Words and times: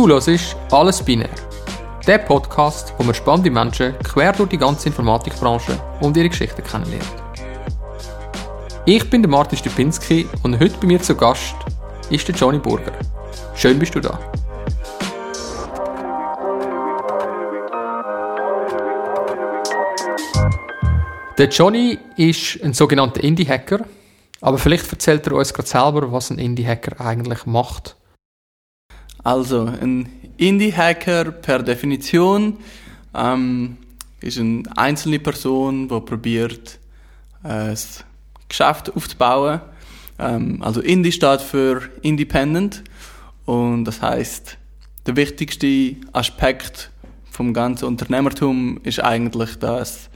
Du 0.00 0.08
hörst 0.08 0.56
«Alles 0.70 1.02
binär». 1.02 1.28
Der 2.06 2.16
Podcast, 2.16 2.94
wo 2.96 3.06
wir 3.06 3.12
spannende 3.12 3.50
Menschen 3.50 3.98
quer 3.98 4.32
durch 4.32 4.48
die 4.48 4.56
ganze 4.56 4.88
Informatikbranche 4.88 5.78
und 6.00 6.16
ihre 6.16 6.30
Geschichten 6.30 6.64
kennenlernen. 6.64 7.06
Ich 8.86 9.10
bin 9.10 9.20
der 9.20 9.30
Martin 9.30 9.58
Stupinski 9.58 10.26
und 10.42 10.58
heute 10.58 10.74
bei 10.80 10.86
mir 10.86 11.02
zu 11.02 11.14
Gast 11.14 11.54
ist 12.08 12.26
der 12.26 12.34
Johnny 12.34 12.58
Burger. 12.58 12.92
Schön 13.54 13.78
bist 13.78 13.94
du 13.94 14.00
da. 14.00 14.18
Der 21.36 21.48
Johnny 21.50 21.98
ist 22.16 22.58
ein 22.64 22.72
sogenannter 22.72 23.22
Indie-Hacker, 23.22 23.80
aber 24.40 24.56
vielleicht 24.56 24.90
erzählt 24.90 25.26
er 25.26 25.34
uns 25.34 25.52
gerade 25.52 25.68
selber, 25.68 26.10
was 26.10 26.30
ein 26.30 26.38
Indie-Hacker 26.38 27.04
eigentlich 27.04 27.44
macht. 27.44 27.96
Also, 29.22 29.66
ein 29.66 30.08
Indie-Hacker 30.38 31.32
per 31.32 31.62
Definition 31.62 32.56
ähm, 33.14 33.76
ist 34.20 34.38
eine 34.38 34.62
einzelne 34.76 35.18
Person, 35.18 35.88
die 35.88 36.00
probiert, 36.00 36.78
ein 37.42 37.76
Geschäft 38.48 38.94
aufzubauen. 38.94 39.60
Ähm, 40.18 40.62
also 40.62 40.80
Indie 40.80 41.12
steht 41.12 41.40
für 41.40 41.82
Independent 42.02 42.82
und 43.46 43.84
das 43.84 44.02
heißt, 44.02 44.58
der 45.06 45.16
wichtigste 45.16 45.96
Aspekt 46.12 46.90
vom 47.30 47.54
ganzen 47.54 47.86
Unternehmertum 47.86 48.80
ist 48.82 49.02
eigentlich, 49.02 49.58
dass 49.58 50.10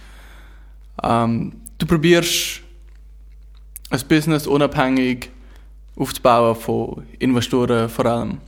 ähm, 1.02 1.54
du 1.78 1.86
probierst 1.86 2.60
ein 3.90 4.00
Business 4.08 4.46
unabhängig 4.46 5.30
aufzubauen 5.96 6.56
von 6.56 7.04
Investoren 7.18 7.88
vor 7.88 8.06
allem. 8.06 8.38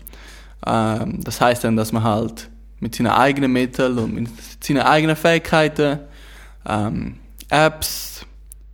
Ähm, 0.65 1.23
das 1.23 1.41
heißt 1.41 1.65
dann, 1.65 1.77
dass 1.77 1.93
man 1.93 2.05
halt 2.05 2.49
mit 2.81 2.95
seinen 2.95 3.09
eigenen 3.09 3.53
Mitteln 3.53 3.99
und 3.99 4.15
mit 4.15 4.29
seinen 4.63 4.83
eigenen 4.83 5.17
Fähigkeiten 5.17 6.01
ähm, 6.67 7.17
Apps, 7.49 8.25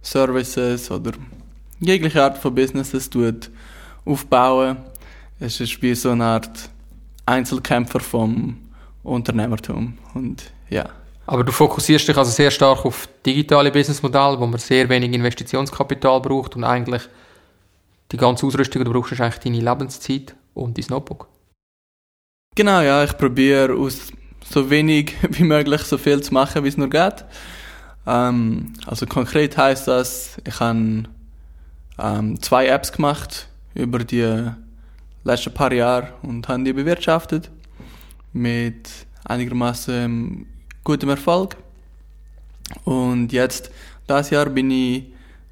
Services 0.03 0.91
oder 0.91 1.13
jegliche 1.81 2.23
Art 2.23 2.39
von 2.39 2.55
Businesses 2.55 3.09
tut 3.09 3.51
aufbauen. 4.05 4.79
Es 5.39 5.61
ist 5.61 5.81
wie 5.83 5.95
so 5.95 6.11
eine 6.11 6.25
Art 6.25 6.71
Einzelkämpfer 7.27 8.01
vom 8.01 8.59
Unternehmertum 9.03 9.99
und 10.15 10.51
ja. 10.71 10.89
Aber 11.27 11.45
du 11.45 11.53
fokussierst 11.53 12.09
dich 12.09 12.17
also 12.17 12.31
sehr 12.31 12.51
stark 12.51 12.85
auf 12.85 13.09
digitale 13.25 13.71
Businessmodelle, 13.71 14.39
wo 14.41 14.47
man 14.47 14.59
sehr 14.59 14.89
wenig 14.89 15.13
Investitionskapital 15.13 16.21
braucht 16.21 16.57
und 16.57 16.65
eigentlich 16.65 17.03
die 18.11 18.17
ganze 18.17 18.47
Ausrüstung, 18.47 18.81
die 18.83 18.85
du 18.85 18.93
brauchst, 18.93 19.21
eigentlich 19.21 19.39
deine 19.39 19.71
Lebenszeit 19.71 20.35
und 20.55 20.77
dein 20.77 20.85
Notebook. 20.89 21.29
Genau, 22.55 22.83
ja, 22.83 23.03
ich 23.03 23.17
probiere 23.17 23.75
aus 23.75 24.13
so 24.45 24.69
wenig 24.69 25.15
wie 25.31 25.45
möglich 25.45 25.81
so 25.85 25.97
viel 25.97 26.21
zu 26.21 26.35
machen, 26.35 26.63
wie 26.65 26.69
es 26.69 26.77
nur 26.77 26.91
geht. 26.91 27.25
Ähm, 28.07 28.75
also 28.85 29.07
konkret 29.07 29.57
heißt 29.57 29.89
das, 29.89 30.37
ich 30.47 30.61
habe 30.61 31.05
ähm, 31.99 32.43
zwei 32.43 32.67
Apps 32.67 32.93
gemacht 32.93 33.49
über 33.75 34.01
die 34.01 34.51
letzten 35.25 35.55
paar 35.55 35.73
Jahre 35.73 36.13
und 36.21 36.47
habe 36.47 36.63
die 36.63 36.75
bewirtschaftet 36.75 37.51
mit 38.35 38.91
einigermaßen 39.25 40.45
gutem 40.85 41.09
Erfolg. 41.09 41.57
Und 42.85 43.33
jetzt, 43.33 43.71
das 44.07 44.29
Jahr, 44.29 44.51
bin 44.51 44.71
ich 44.71 45.05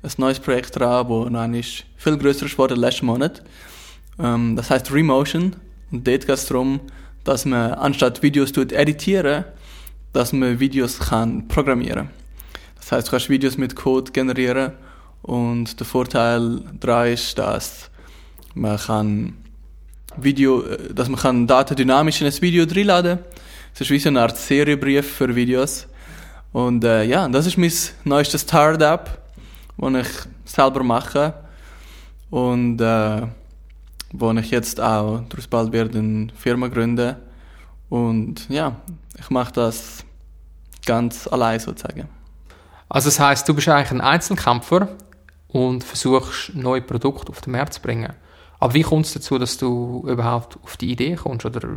ein 0.02 0.10
neues 0.18 0.38
Projekt 0.38 0.78
dran, 0.78 1.08
das 1.08 1.30
noch 1.32 1.84
viel 1.96 2.18
größer 2.18 2.44
ist 2.44 2.52
geworden 2.52 2.78
letzten 2.78 3.06
Monat. 3.06 3.42
Ähm, 4.18 4.54
das 4.54 4.68
heißt 4.68 4.92
Remotion. 4.92 5.56
Und 5.90 6.06
dort 6.06 6.26
geht 6.26 6.30
es 6.30 6.46
darum, 6.46 6.80
dass 7.24 7.44
man 7.44 7.74
anstatt 7.74 8.22
Videos 8.22 8.52
tut 8.52 8.72
editieren, 8.72 9.44
dass 10.12 10.32
man 10.32 10.60
Videos 10.60 10.98
kann 10.98 11.48
programmieren. 11.48 12.10
Das 12.76 12.92
heißt, 12.92 13.06
du 13.06 13.10
kannst 13.12 13.28
Videos 13.28 13.58
mit 13.58 13.76
Code 13.76 14.10
generieren 14.12 14.72
und 15.22 15.78
der 15.78 15.86
Vorteil 15.86 16.62
daran 16.80 17.08
ist, 17.08 17.38
dass 17.38 17.90
man 18.54 18.78
kann 18.78 19.36
Video, 20.16 20.62
äh, 20.62 20.92
dass 20.92 21.08
man 21.08 21.20
kann 21.20 21.46
Daten 21.46 21.76
dynamisch 21.76 22.20
in 22.20 22.26
ein 22.26 22.42
Video 22.42 22.64
reinladen. 22.64 23.18
Es 23.74 23.82
ist 23.82 23.90
wie 23.90 23.98
so 23.98 24.08
eine 24.08 24.22
Art 24.22 24.36
Seriebrief 24.36 25.06
für 25.06 25.34
Videos. 25.34 25.86
Und 26.52 26.82
äh, 26.82 27.04
ja, 27.04 27.28
das 27.28 27.46
ist 27.46 27.56
mein 27.56 27.72
neuestes 28.04 28.42
Startup, 28.42 29.18
das 29.78 29.94
ich 29.94 30.52
selber 30.52 30.82
mache. 30.82 31.34
Und 32.30 32.80
äh, 32.80 33.22
wo 34.12 34.32
ich 34.32 34.50
jetzt 34.50 34.80
auch 34.80 35.22
daraus 35.28 35.46
bald 35.46 35.72
werde 35.72 35.98
eine 35.98 36.28
Firma 36.34 36.68
gründen. 36.68 37.16
Und 37.88 38.48
ja, 38.48 38.76
ich 39.18 39.30
mache 39.30 39.52
das 39.52 40.04
ganz 40.86 41.26
allein 41.26 41.60
sozusagen. 41.60 42.08
Also 42.88 43.08
das 43.08 43.20
heißt, 43.20 43.48
du 43.48 43.54
bist 43.54 43.68
eigentlich 43.68 43.90
ein 43.92 44.00
Einzelkämpfer 44.00 44.88
und 45.48 45.84
versuchst 45.84 46.54
neue 46.54 46.82
Produkte 46.82 47.30
auf 47.30 47.40
den 47.40 47.52
Markt 47.52 47.74
zu 47.74 47.82
bringen. 47.82 48.12
Aber 48.58 48.74
wie 48.74 48.82
kommt 48.82 49.06
es 49.06 49.14
dazu, 49.14 49.38
dass 49.38 49.56
du 49.56 50.04
überhaupt 50.06 50.58
auf 50.62 50.76
die 50.76 50.90
Idee 50.90 51.16
kommst? 51.16 51.46
Oder 51.46 51.68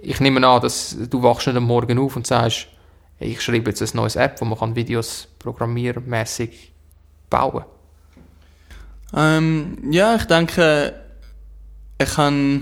ich 0.00 0.20
nehme 0.20 0.46
an, 0.46 0.62
dass 0.62 0.96
du 1.10 1.22
wachst 1.22 1.46
nicht 1.46 1.56
am 1.56 1.64
Morgen 1.64 1.98
auf 1.98 2.16
und 2.16 2.26
sagst, 2.26 2.68
ich 3.20 3.42
schreibe 3.42 3.70
jetzt 3.70 3.82
ein 3.82 3.96
neues 3.96 4.16
App, 4.16 4.40
wo 4.40 4.44
man 4.44 4.58
kann 4.58 4.76
Videos 4.76 5.28
programmiermäßig 5.38 6.72
bauen. 7.28 7.64
Ähm, 9.14 9.78
ja, 9.90 10.14
ich 10.14 10.24
denke, 10.24 10.94
ich 11.98 12.16
habe 12.16 12.60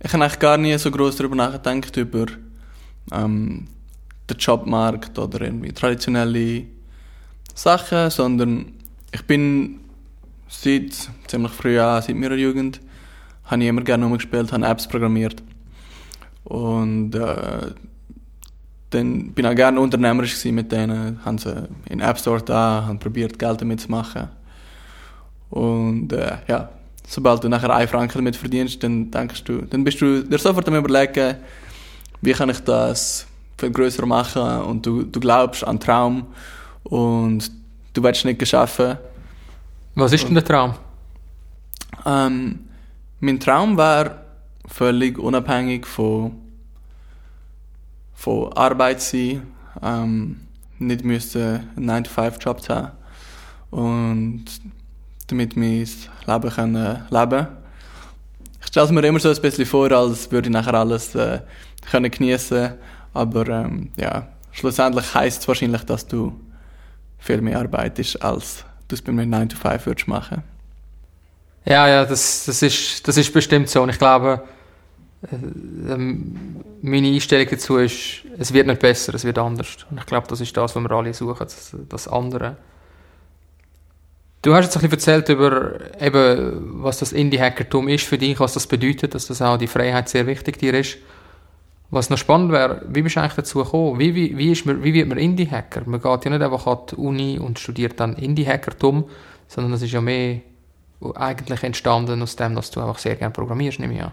ich 0.00 0.12
hab 0.12 0.40
gar 0.40 0.58
nie 0.58 0.76
so 0.78 0.90
groß 0.90 1.16
darüber 1.16 1.36
nachgedacht, 1.36 1.96
über 1.96 2.26
ähm, 3.12 3.66
den 4.28 4.36
Jobmarkt 4.38 5.18
oder 5.18 5.40
irgendwie 5.40 5.72
traditionelle 5.72 6.64
Sachen, 7.54 8.10
sondern 8.10 8.72
ich 9.12 9.22
bin 9.22 9.80
seit 10.48 11.08
ziemlich 11.26 11.52
früh 11.52 11.78
an, 11.78 12.02
seit 12.02 12.16
meiner 12.16 12.34
Jugend, 12.34 12.80
habe 13.44 13.62
ich 13.62 13.68
immer 13.68 13.82
gerne 13.82 14.04
rumgespielt, 14.04 14.52
habe 14.52 14.66
Apps 14.66 14.88
programmiert. 14.88 15.42
Und 16.44 17.14
äh, 17.14 17.72
dann 18.90 19.32
bin 19.32 19.44
ich 19.44 19.50
auch 19.50 19.54
gerne 19.54 19.80
unternehmerisch 19.80 20.44
mit 20.46 20.70
denen, 20.70 21.24
haben 21.24 21.38
sie 21.38 21.68
in 21.88 22.00
App 22.00 22.18
Store 22.18 22.42
da, 22.42 22.84
haben 22.86 22.98
probiert 22.98 23.38
Geld 23.38 23.60
damit 23.60 23.80
zu 23.80 23.90
machen. 23.90 24.28
Und 25.50 26.12
äh, 26.12 26.38
ja, 26.46 26.68
sobald 27.06 27.44
du 27.44 27.48
nachher 27.48 27.74
einen 27.74 27.88
Franken 27.88 28.18
damit 28.18 28.36
verdienst, 28.36 28.82
dann 28.82 29.10
denkst 29.10 29.44
du, 29.44 29.62
dann 29.62 29.84
bist 29.84 30.00
du 30.00 30.22
dir 30.22 30.38
sofort 30.38 30.68
am 30.68 30.76
überlegen, 30.76 31.36
wie 32.20 32.32
kann 32.32 32.50
ich 32.50 32.60
das 32.60 33.26
viel 33.58 33.70
größer 33.70 34.06
machen 34.06 34.62
und 34.62 34.84
du, 34.84 35.02
du 35.02 35.20
glaubst 35.20 35.64
an 35.64 35.76
den 35.76 35.80
Traum 35.80 36.26
und 36.84 37.50
du 37.92 38.02
willst 38.02 38.24
nicht 38.24 38.46
schaffen. 38.46 38.98
Was 39.94 40.12
ist 40.12 40.26
denn 40.26 40.34
der 40.34 40.44
Traum? 40.44 40.74
Ähm, 42.04 42.60
mein 43.20 43.38
Traum 43.38 43.76
war 43.76 44.22
völlig 44.66 45.18
unabhängig 45.18 45.86
von, 45.86 46.32
von 48.14 48.52
Arbeit 48.54 49.00
sein, 49.00 49.42
ähm, 49.82 50.40
nicht 50.78 51.04
müssen 51.04 51.68
einen 51.76 52.04
9-to-5-Job 52.04 52.60
zu 52.60 52.74
haben 52.74 52.90
und 53.70 54.44
damit 55.26 55.56
mein 55.56 55.88
Leben 56.26 56.50
können 56.50 57.04
leben 57.10 57.46
Ich 58.60 58.66
stelle 58.66 58.86
es 58.86 58.92
mir 58.92 59.06
immer 59.06 59.20
so 59.20 59.30
ein 59.30 59.40
bisschen 59.40 59.66
vor, 59.66 59.90
als 59.92 60.30
würde 60.30 60.48
ich 60.48 60.52
nachher 60.52 60.74
alles 60.74 61.14
äh, 61.14 61.40
können 61.90 62.10
geniessen 62.10 62.74
aber 63.14 63.48
ähm, 63.48 63.90
ja, 63.96 64.26
schlussendlich 64.50 65.14
heisst 65.14 65.42
es 65.42 65.48
wahrscheinlich, 65.48 65.84
dass 65.84 66.06
du 66.06 66.38
viel 67.18 67.40
mehr 67.40 67.60
arbeitest, 67.60 68.20
als 68.22 68.64
du 68.88 68.96
es 68.96 69.02
bei 69.02 69.12
einem 69.12 69.30
9 69.30 69.50
to 69.50 69.56
5 69.56 69.86
würdest 69.86 70.08
machen. 70.08 70.42
Ja, 71.64 71.88
ja, 71.88 72.04
das, 72.04 72.44
das, 72.44 72.60
ist, 72.60 73.06
das 73.08 73.16
ist 73.16 73.32
bestimmt 73.32 73.70
so. 73.70 73.82
Und 73.82 73.88
ich 73.88 73.98
glaube, 73.98 74.42
äh, 75.22 75.34
ähm, 75.92 76.60
meine 76.82 77.08
Einstellung 77.08 77.46
dazu 77.50 77.78
ist, 77.78 78.24
es 78.36 78.52
wird 78.52 78.66
nicht 78.66 78.80
besser, 78.80 79.14
es 79.14 79.24
wird 79.24 79.38
anders. 79.38 79.68
Und 79.90 79.98
ich 79.98 80.06
glaube, 80.06 80.26
das 80.28 80.40
ist 80.40 80.54
das, 80.54 80.76
was 80.76 80.82
wir 80.82 80.90
alle 80.90 81.14
suchen, 81.14 81.38
das, 81.38 81.74
das 81.88 82.08
andere. 82.08 82.56
Du 84.44 84.54
hast 84.54 84.64
jetzt 84.66 84.76
ein 84.76 84.90
bisschen 84.90 85.14
erzählt 85.14 85.28
über, 85.30 85.80
eben, 85.98 86.82
was 86.82 86.98
das 86.98 87.12
Indie-Hackertum 87.12 87.88
ist 87.88 88.04
für 88.04 88.18
dich, 88.18 88.38
was 88.40 88.52
das 88.52 88.66
bedeutet, 88.66 89.14
dass 89.14 89.26
das 89.26 89.40
auch 89.40 89.56
die 89.56 89.66
Freiheit 89.66 90.10
sehr 90.10 90.26
wichtig 90.26 90.58
dir 90.58 90.74
ist. 90.74 90.98
Was 91.90 92.10
noch 92.10 92.18
spannend 92.18 92.52
wäre, 92.52 92.82
wie 92.86 93.00
bist 93.00 93.16
du 93.16 93.20
eigentlich 93.20 93.36
dazu 93.36 93.64
gekommen? 93.64 93.98
Wie, 93.98 94.14
wie, 94.14 94.36
wie, 94.36 94.52
ist 94.52 94.66
man, 94.66 94.84
wie 94.84 94.92
wird 94.92 95.08
man 95.08 95.16
Indie-Hacker? 95.16 95.84
Man 95.86 96.02
geht 96.02 96.26
ja 96.26 96.30
nicht 96.30 96.42
einfach 96.42 96.66
an 96.66 96.78
die 96.90 96.94
Uni 96.96 97.38
und 97.38 97.58
studiert 97.58 97.98
dann 97.98 98.16
Indie-Hackertum, 98.16 99.04
sondern 99.48 99.72
das 99.72 99.80
ist 99.80 99.92
ja 99.92 100.02
mehr 100.02 100.40
eigentlich 101.14 101.62
entstanden 101.62 102.20
aus 102.20 102.36
dem, 102.36 102.54
dass 102.54 102.70
du 102.70 102.80
einfach 102.80 102.98
sehr 102.98 103.16
gerne 103.16 103.32
programmierst, 103.32 103.80
nehme 103.80 103.94
ich 103.94 104.02
an. 104.02 104.12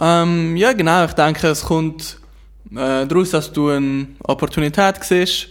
Ähm, 0.00 0.56
ja, 0.56 0.72
genau. 0.72 1.04
Ich 1.04 1.12
denke, 1.12 1.46
es 1.46 1.62
kommt 1.62 2.18
äh, 2.72 3.06
daraus, 3.06 3.30
dass 3.30 3.52
du 3.52 3.68
eine 3.68 4.08
Opportunität 4.24 5.04
siehst. 5.04 5.50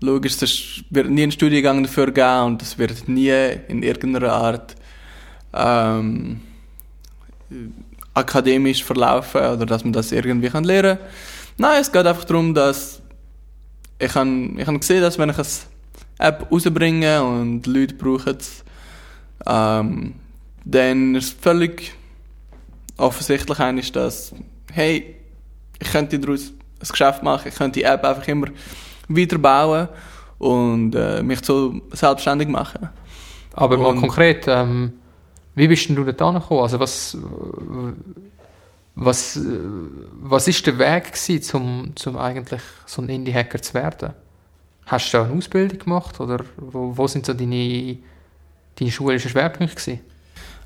Logisch, 0.00 0.42
es 0.42 0.84
wird 0.90 1.08
nie 1.08 1.22
einen 1.22 1.32
Studiengang 1.32 1.82
dafür 1.82 2.10
geben 2.10 2.44
und 2.44 2.62
es 2.62 2.76
wird 2.76 3.08
nie 3.08 3.30
in 3.68 3.82
irgendeiner 3.82 4.32
Art 4.32 4.76
ähm, 5.54 6.42
akademisch 8.12 8.84
verlaufen 8.84 9.40
oder 9.40 9.64
dass 9.66 9.84
man 9.84 9.92
das 9.92 10.12
irgendwie 10.12 10.50
kann 10.50 10.64
lernen 10.64 10.98
kann. 10.98 11.06
Nein, 11.58 11.80
es 11.80 11.90
geht 11.90 12.06
einfach 12.06 12.24
darum, 12.24 12.54
dass 12.54 13.00
ich 13.98 14.14
habe 14.14 14.50
ich 14.56 14.66
hab 14.66 14.78
gesehen, 14.78 15.00
dass 15.00 15.18
wenn 15.18 15.30
ich 15.30 15.38
eine 15.38 15.46
App 16.18 16.50
rausbringe 16.50 17.22
und 17.22 17.66
Leute 17.66 17.94
brauchen 17.94 18.36
es, 18.38 18.64
ähm, 19.46 20.14
dann 20.64 21.14
ist 21.14 21.24
es 21.24 21.36
völlig 21.40 21.94
offensichtlich 22.98 23.92
dass, 23.92 24.34
hey, 24.72 25.16
ich 25.78 25.90
könnte 25.90 26.18
daraus 26.18 26.52
ein 26.80 26.88
Geschäft 26.88 27.22
machen, 27.22 27.48
ich 27.48 27.54
könnte 27.54 27.80
die 27.80 27.84
App 27.84 28.04
einfach 28.04 28.26
immer 28.28 28.48
weiterbauen 29.08 29.88
und 30.38 30.94
äh, 30.94 31.22
mich 31.22 31.44
so 31.44 31.80
selbstständig 31.92 32.48
machen. 32.48 32.88
Aber 33.52 33.78
mal 33.78 33.94
konkret, 33.94 34.44
ähm, 34.48 34.92
wie 35.54 35.68
bist 35.68 35.88
denn 35.88 35.96
du 35.96 36.04
da 36.04 36.30
gekommen? 36.30 36.60
Also 36.60 36.78
was, 36.78 37.16
was, 38.94 39.40
was 40.20 40.48
ist 40.48 40.66
der 40.66 40.78
Weg 40.78 41.12
gewesen, 41.12 41.56
um, 41.56 41.92
um 42.04 42.18
eigentlich 42.18 42.60
so 42.84 43.00
ein 43.00 43.08
Indie-Hacker 43.08 43.60
zu 43.62 43.72
werden? 43.74 44.12
Hast 44.84 45.12
du 45.12 45.18
da 45.18 45.24
eine 45.24 45.34
Ausbildung 45.34 45.78
gemacht 45.78 46.20
oder 46.20 46.44
wo, 46.56 46.96
wo 46.96 47.06
sind 47.06 47.24
so 47.24 47.32
deine, 47.32 47.96
deine 48.78 48.90
schulischen 48.90 49.30
Schwerpunkte 49.30 49.74
gewesen? 49.74 50.00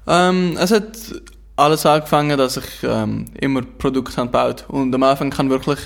Ähm, 0.07 0.57
es 0.59 0.73
hat 0.73 1.15
alles 1.57 1.87
angefangen, 1.87 2.37
dass 2.37 2.57
ich 2.57 2.83
ähm, 2.83 3.27
immer 3.41 3.63
Produkte 3.63 4.21
gebaut 4.21 4.65
und 4.69 4.95
am 4.95 5.03
Anfang 5.05 5.31
kann 5.31 5.51
wirklich 5.51 5.79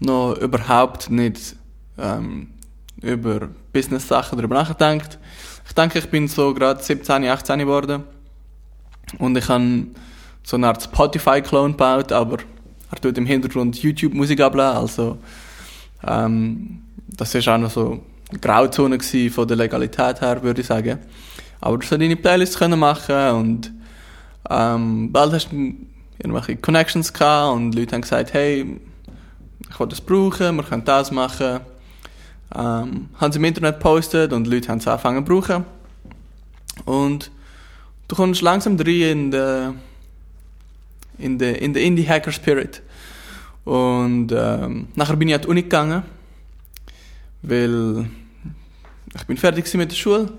noch 0.00 0.36
überhaupt 0.36 1.10
nicht 1.10 1.56
ähm, 2.02 2.48
über 3.00 3.48
Business-Sachen 3.72 4.36
darüber 4.36 4.56
nachgedacht. 4.56 5.18
Ich 5.66 5.72
denke, 5.72 5.98
ich 5.98 6.10
bin 6.10 6.28
so 6.28 6.52
gerade 6.52 6.82
17, 6.82 7.24
18 7.24 7.58
geworden 7.60 8.04
und 9.18 9.36
ich 9.36 9.48
habe 9.48 9.86
so 10.42 10.56
eine 10.56 10.68
Art 10.68 10.82
Spotify-Clone 10.82 11.72
gebaut, 11.72 12.12
aber 12.12 12.38
er 12.90 13.00
tut 13.00 13.16
im 13.16 13.26
Hintergrund 13.26 13.82
YouTube-Musik 13.82 14.40
abladen, 14.40 14.78
also 14.78 15.18
ähm, 16.06 16.82
das 17.08 17.34
ist 17.34 17.48
auch 17.48 17.58
noch 17.58 17.70
so 17.70 18.02
eine 18.30 18.38
Grauzone 18.40 18.98
von 19.30 19.48
der 19.48 19.56
Legalität 19.56 20.20
her, 20.20 20.42
würde 20.42 20.60
ich 20.60 20.66
sagen. 20.66 20.98
Aber 21.60 21.78
du 21.78 21.86
sollst 21.86 22.02
deine 22.02 22.16
Playlists 22.16 22.58
können 22.58 22.78
machen 22.78 23.30
und 23.30 23.72
ähm, 24.50 25.12
bald 25.12 25.32
hast 25.32 25.52
du 25.52 25.74
irgendwelche 26.18 26.56
Connections 26.56 27.12
gehabt 27.12 27.56
und 27.56 27.74
Leute 27.74 27.94
haben 27.94 28.02
gesagt, 28.02 28.32
hey, 28.32 28.80
ich 29.70 29.80
will 29.80 29.86
das 29.86 30.00
brauchen, 30.00 30.56
wir 30.56 30.64
können 30.64 30.84
das 30.84 31.10
machen. 31.10 31.60
Ähm, 32.54 33.08
haben 33.18 33.32
sie 33.32 33.38
im 33.38 33.44
Internet 33.44 33.76
gepostet 33.76 34.32
und 34.32 34.46
Leute 34.46 34.68
haben 34.68 34.78
es 34.78 34.86
angefangen 34.86 35.24
zu 35.24 35.32
brauchen. 35.32 35.64
Und 36.84 37.30
du 38.08 38.16
kommst 38.16 38.42
langsam 38.42 38.76
rein 38.76 38.86
in 38.86 39.30
den 39.30 39.80
in 41.18 41.38
den 41.38 41.54
in 41.54 41.74
the 41.74 41.84
Indie 41.84 42.08
Hacker 42.08 42.32
Spirit. 42.32 42.82
Und 43.64 44.32
ähm, 44.32 44.88
nachher 44.94 45.16
bin 45.16 45.28
ich 45.28 45.34
an 45.34 45.42
die 45.42 45.48
Uni 45.48 45.62
gegangen, 45.62 46.02
weil 47.42 48.06
ich 49.14 49.24
bin 49.24 49.36
fertig 49.36 49.72
mit 49.74 49.90
der 49.90 49.96
Schule 49.96 50.32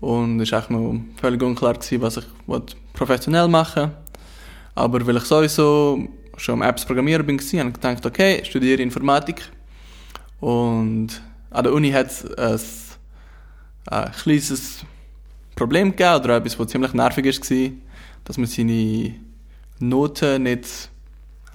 und 0.00 0.40
es 0.40 0.50
war 0.50 0.64
noch 0.70 1.00
völlig 1.20 1.42
unklar, 1.42 1.74
gewesen, 1.74 2.00
was 2.00 2.16
ich 2.16 2.24
professionell 2.92 3.48
machen 3.48 3.92
Aber 4.74 5.06
weil 5.06 5.18
ich 5.18 5.24
sowieso 5.24 6.08
schon 6.36 6.54
am 6.54 6.62
Apps 6.62 6.84
programmieren 6.84 7.26
bin, 7.26 7.38
habe 7.38 7.68
ich 7.68 7.74
gedacht, 7.74 8.06
okay, 8.06 8.40
ich 8.40 8.48
studiere 8.48 8.82
Informatik. 8.82 9.42
Und 10.40 11.20
an 11.50 11.64
der 11.64 11.72
Uni 11.72 11.90
hat 11.90 12.06
es 12.06 12.24
ein, 13.86 14.04
ein 14.04 14.12
kleines 14.12 14.84
Problem 15.56 15.90
gegeben, 15.90 16.24
oder 16.24 16.36
etwas, 16.36 16.58
was 16.58 16.68
ziemlich 16.68 16.92
nervig 16.94 17.26
war, 17.26 17.70
dass 18.24 18.38
man 18.38 18.46
seine 18.46 19.14
Noten 19.78 20.44
nicht 20.44 20.90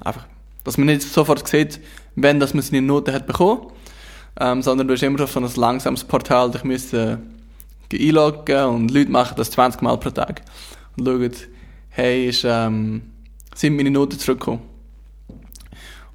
einfach, 0.04 0.26
dass 0.64 0.78
man 0.78 0.88
nicht 0.88 1.02
sofort 1.02 1.48
sieht, 1.48 1.80
wenn 2.16 2.40
dass 2.40 2.54
man 2.54 2.64
seine 2.64 2.82
Noten 2.82 3.14
hat 3.14 3.28
bekommen, 3.28 3.72
ähm, 4.40 4.62
sondern 4.62 4.88
du 4.88 4.94
hast 4.94 5.04
immer 5.04 5.26
so 5.26 5.40
ein 5.40 5.50
langsames 5.56 6.04
Portal, 6.04 6.52
dich 6.52 6.64
müsste 6.64 7.20
einloggen 7.94 8.66
und 8.66 8.92
Leute 8.92 9.12
machen 9.12 9.36
das 9.38 9.52
20 9.52 9.82
Mal 9.82 9.98
pro 9.98 10.10
Tag 10.10 10.42
und 10.98 11.06
schauen, 11.06 11.32
hey, 11.90 12.28
ist, 12.28 12.44
ähm, 12.46 13.02
sind 13.54 13.76
meine 13.76 13.92
Noten 13.92 14.20
zurückgekommen. 14.20 14.62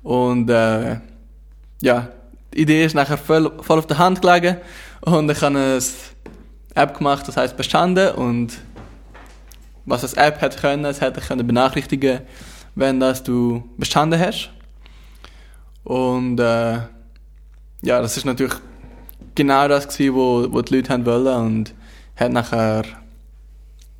Und 0.03 0.50
äh, 0.50 0.99
ja, 1.81 2.09
die 2.55 2.62
Idee 2.62 2.85
ist 2.85 2.94
nachher 2.94 3.19
voll, 3.19 3.52
voll 3.62 3.79
auf 3.79 3.87
der 3.87 3.99
Hand 3.99 4.23
gelegen 4.23 4.56
und 5.02 5.31
ich 5.31 5.41
habe 5.41 5.56
eine 5.56 5.79
App 6.75 6.99
gemacht, 6.99 7.26
das 7.29 7.37
heißt 7.37 7.56
bestanden 7.56 8.14
und 8.14 8.58
was 9.87 10.02
das 10.02 10.14
App 10.14 10.41
hätte 10.41 10.58
können, 10.58 10.85
es 10.85 11.00
hätte 11.00 11.20
können 11.20 11.47
benachrichtigen, 11.47 12.20
wenn 12.75 13.00
das 13.00 13.23
du 13.23 13.69
bestanden 13.76 14.20
hast. 14.20 14.50
Und 15.85 16.38
äh, 16.38 16.75
ja, 17.82 18.02
das 18.02 18.17
ist 18.17 18.25
natürlich 18.25 18.55
genau 19.35 19.67
das 19.69 19.88
gewesen, 19.88 20.14
wo, 20.14 20.46
wo 20.50 20.62
die 20.62 20.76
Leute 20.76 20.93
haben 20.93 21.06
wollen 21.06 21.46
und 21.46 21.75
hat 22.17 22.32
nachher 22.32 22.85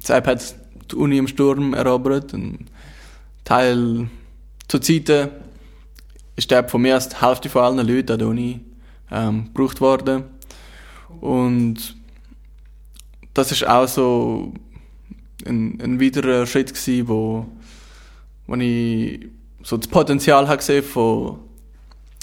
das 0.01 0.11
App 0.11 0.27
hat 0.27 0.55
die 0.91 0.97
Uni 0.97 1.19
im 1.19 1.29
Sturm 1.29 1.75
erobert 1.75 2.35
und 2.35 2.67
Teil 3.45 4.09
zur 4.69 4.81
Zeit 4.81 5.31
ist 6.41 6.53
App 6.53 6.71
von 6.71 6.83
mehr 6.83 6.95
als 6.95 7.09
die 7.09 7.21
Hälfte 7.21 7.49
von 7.49 7.63
allen 7.63 7.87
Leuten 7.87 8.13
an 8.13 8.19
der 8.19 8.29
Uni 8.29 8.61
ähm, 9.11 9.47
gebraucht 9.47 9.81
worden 9.81 10.25
und 11.21 11.97
das 13.35 13.53
ist 13.53 13.67
auch 13.67 13.87
so 13.87 14.53
ein, 15.47 15.81
ein 15.81 16.01
weiterer 16.01 16.47
Schritt 16.47 16.75
gewesen, 16.75 17.09
wo, 17.09 17.47
wo 18.47 18.55
ich 18.57 19.29
so 19.63 19.77
das 19.77 19.89
Potenzial 19.89 20.49
habe 20.49 20.57
gesehen 20.57 20.83
von 20.83 21.39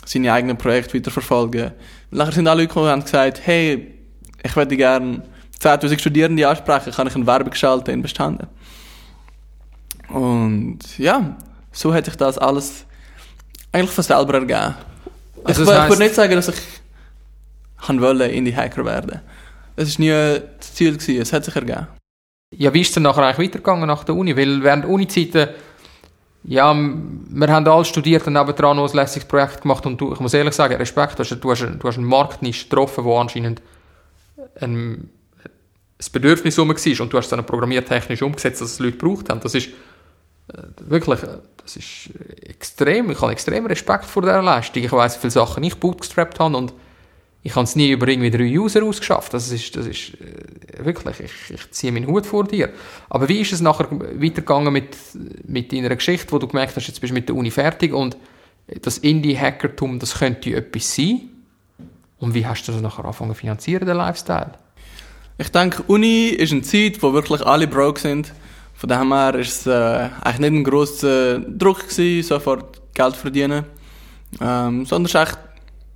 seine 0.05 0.33
eigenen 0.33 0.57
Projekte 0.57 0.95
weiterverfolgen. 0.95 1.71
Nachher 2.11 2.31
sind 2.31 2.47
alle 2.47 2.61
Leute 2.61 2.69
gekommen 2.69 2.85
und 2.85 2.91
haben 2.91 3.03
gesagt, 3.03 3.41
hey, 3.45 3.93
ich 4.43 4.55
würde 4.55 4.77
gerne 4.77 5.23
10'000 5.59 5.99
Studierende 5.99 6.47
ansprechen, 6.47 6.91
kann 6.91 7.07
ich 7.07 7.15
eine 7.15 7.27
Werbung 7.27 7.53
schalten 7.53 7.91
in 7.91 8.01
Bestanden. 8.01 8.47
Und 10.09 10.79
ja, 10.97 11.35
so 11.71 11.93
hätte 11.93 12.09
ich 12.09 12.17
das 12.17 12.37
alles 12.37 12.86
eigentlich 13.71 13.91
von 13.91 14.03
selber 14.03 14.33
ergeben. 14.35 14.75
Also 15.43 15.63
ich, 15.63 15.69
ich 15.69 15.89
würde 15.89 16.03
nicht 16.03 16.15
sagen, 16.15 16.35
dass 16.35 16.47
ich 16.49 16.55
wollte 17.87 18.25
Indie-Hacker 18.25 18.83
werden. 18.85 19.21
Es 19.75 19.97
war 19.97 20.05
nie 20.05 20.41
das 20.57 20.73
Ziel, 20.73 20.97
gewesen, 20.97 21.21
es 21.21 21.31
hat 21.31 21.45
sich 21.45 21.55
ergeben. 21.55 21.87
Ja, 22.51 22.73
wie 22.73 22.81
ist 22.81 22.89
es 22.89 22.93
dann 22.95 23.03
nachher 23.03 23.23
eigentlich 23.23 23.47
weitergegangen 23.49 23.87
nach 23.87 24.03
der 24.03 24.15
Uni? 24.15 24.35
Weil 24.35 24.63
während 24.63 24.85
der 24.85 24.91
Uni-Zeiten, 24.91 25.49
ja, 26.43 26.73
wir 26.73 27.47
haben 27.47 27.67
alle 27.67 27.85
studiert 27.85 28.25
und 28.25 28.33
nebenan 28.33 28.77
noch 28.77 28.89
ein 28.89 28.95
lässiges 28.95 29.27
Projekt 29.27 29.61
gemacht 29.61 29.85
und 29.85 29.99
du, 29.99 30.13
ich 30.13 30.19
muss 30.19 30.33
ehrlich 30.33 30.53
sagen, 30.53 30.75
Respekt, 30.75 31.19
du 31.19 31.23
hast, 31.23 31.31
du 31.31 31.51
hast, 31.51 31.61
du 31.61 31.87
hast 31.87 31.97
einen 31.97 32.07
Marktnisch 32.07 32.69
getroffen, 32.69 33.03
wo 33.03 33.17
anscheinend 33.17 33.61
ein, 34.61 35.09
ein 35.43 36.11
Bedürfnis 36.11 36.57
rum 36.57 36.69
war 36.69 37.01
und 37.01 37.13
du 37.13 37.17
hast 37.17 37.25
es 37.25 37.29
dann 37.29 37.45
programmiertechnisch 37.45 38.21
umgesetzt, 38.21 38.61
dass 38.61 38.71
es 38.71 38.79
Leute 38.79 38.97
gebraucht 38.97 39.29
haben. 39.29 39.41
Das 39.41 39.53
ist 39.55 39.69
wirklich, 40.79 41.23
äh, 41.23 41.39
das 41.63 41.75
ist 41.75 42.09
extrem, 42.41 43.11
ich 43.11 43.21
habe 43.21 43.31
extrem 43.31 43.65
Respekt 43.65 44.05
vor 44.05 44.21
dieser 44.21 44.41
Leistung. 44.41 44.83
Ich 44.83 44.91
weiß, 44.91 45.15
wie 45.17 45.21
viele 45.21 45.31
Sachen 45.31 45.63
ich 45.63 45.75
bootstrapped 45.75 46.39
habe 46.39 46.55
und 46.55 46.73
ich 47.43 47.55
habe 47.55 47.63
es 47.63 47.75
nie 47.75 47.91
über 47.91 48.07
irgendwie 48.07 48.31
drei 48.31 48.57
User 48.59 48.83
ausgeschafft. 48.83 49.33
Das 49.33 49.51
ist, 49.51 49.75
das 49.75 49.85
ist 49.85 50.13
äh, 50.15 50.85
wirklich, 50.85 51.19
ich, 51.19 51.31
ich 51.53 51.71
ziehe 51.71 51.91
meinen 51.91 52.07
Hut 52.07 52.25
vor 52.25 52.45
dir. 52.45 52.69
Aber 53.09 53.29
wie 53.29 53.41
ist 53.41 53.53
es 53.53 53.61
nachher 53.61 53.89
weitergegangen 53.91 54.73
mit, 54.73 54.97
mit 55.45 55.71
deiner 55.71 55.95
Geschichte, 55.95 56.31
wo 56.31 56.39
du 56.39 56.47
gemerkt 56.47 56.75
hast, 56.75 56.87
jetzt 56.87 56.99
bist 56.99 57.11
du 57.11 57.15
mit 57.15 57.27
der 57.29 57.35
Uni 57.35 57.51
fertig 57.51 57.93
und 57.93 58.17
das 58.81 58.97
Indie-Hackertum, 58.97 59.99
das 59.99 60.19
könnte 60.19 60.53
etwas 60.53 60.93
sein? 60.95 61.21
Und 62.19 62.33
wie 62.33 62.45
hast 62.45 62.67
du 62.67 62.71
das 62.71 62.81
nachher 62.81 63.05
angefangen 63.05 63.31
zu 63.31 63.39
finanzieren, 63.39 63.85
den 63.85 63.97
Lifestyle? 63.97 64.53
Ich 65.37 65.49
denke, 65.49 65.83
Uni 65.83 66.29
ist 66.29 66.51
eine 66.51 66.63
Zeit, 66.63 67.01
wo 67.03 67.13
wirklich 67.13 67.45
alle 67.45 67.67
broke 67.67 67.99
sind. 67.99 68.33
Von 68.77 68.89
dem 68.89 68.99
her 68.99 69.09
war 69.09 69.35
es 69.35 69.65
äh, 69.65 70.09
eigentlich 70.21 70.51
nicht 70.51 70.59
ein 70.59 70.63
grosser 70.63 71.39
Druck 71.39 71.89
gewesen, 71.89 72.27
sofort 72.27 72.93
Geld 72.93 73.15
verdienen. 73.15 73.65
Ähm, 74.39 74.85
sondern 74.85 75.05
es 75.05 75.13
war 75.15 75.23
echt 75.23 75.39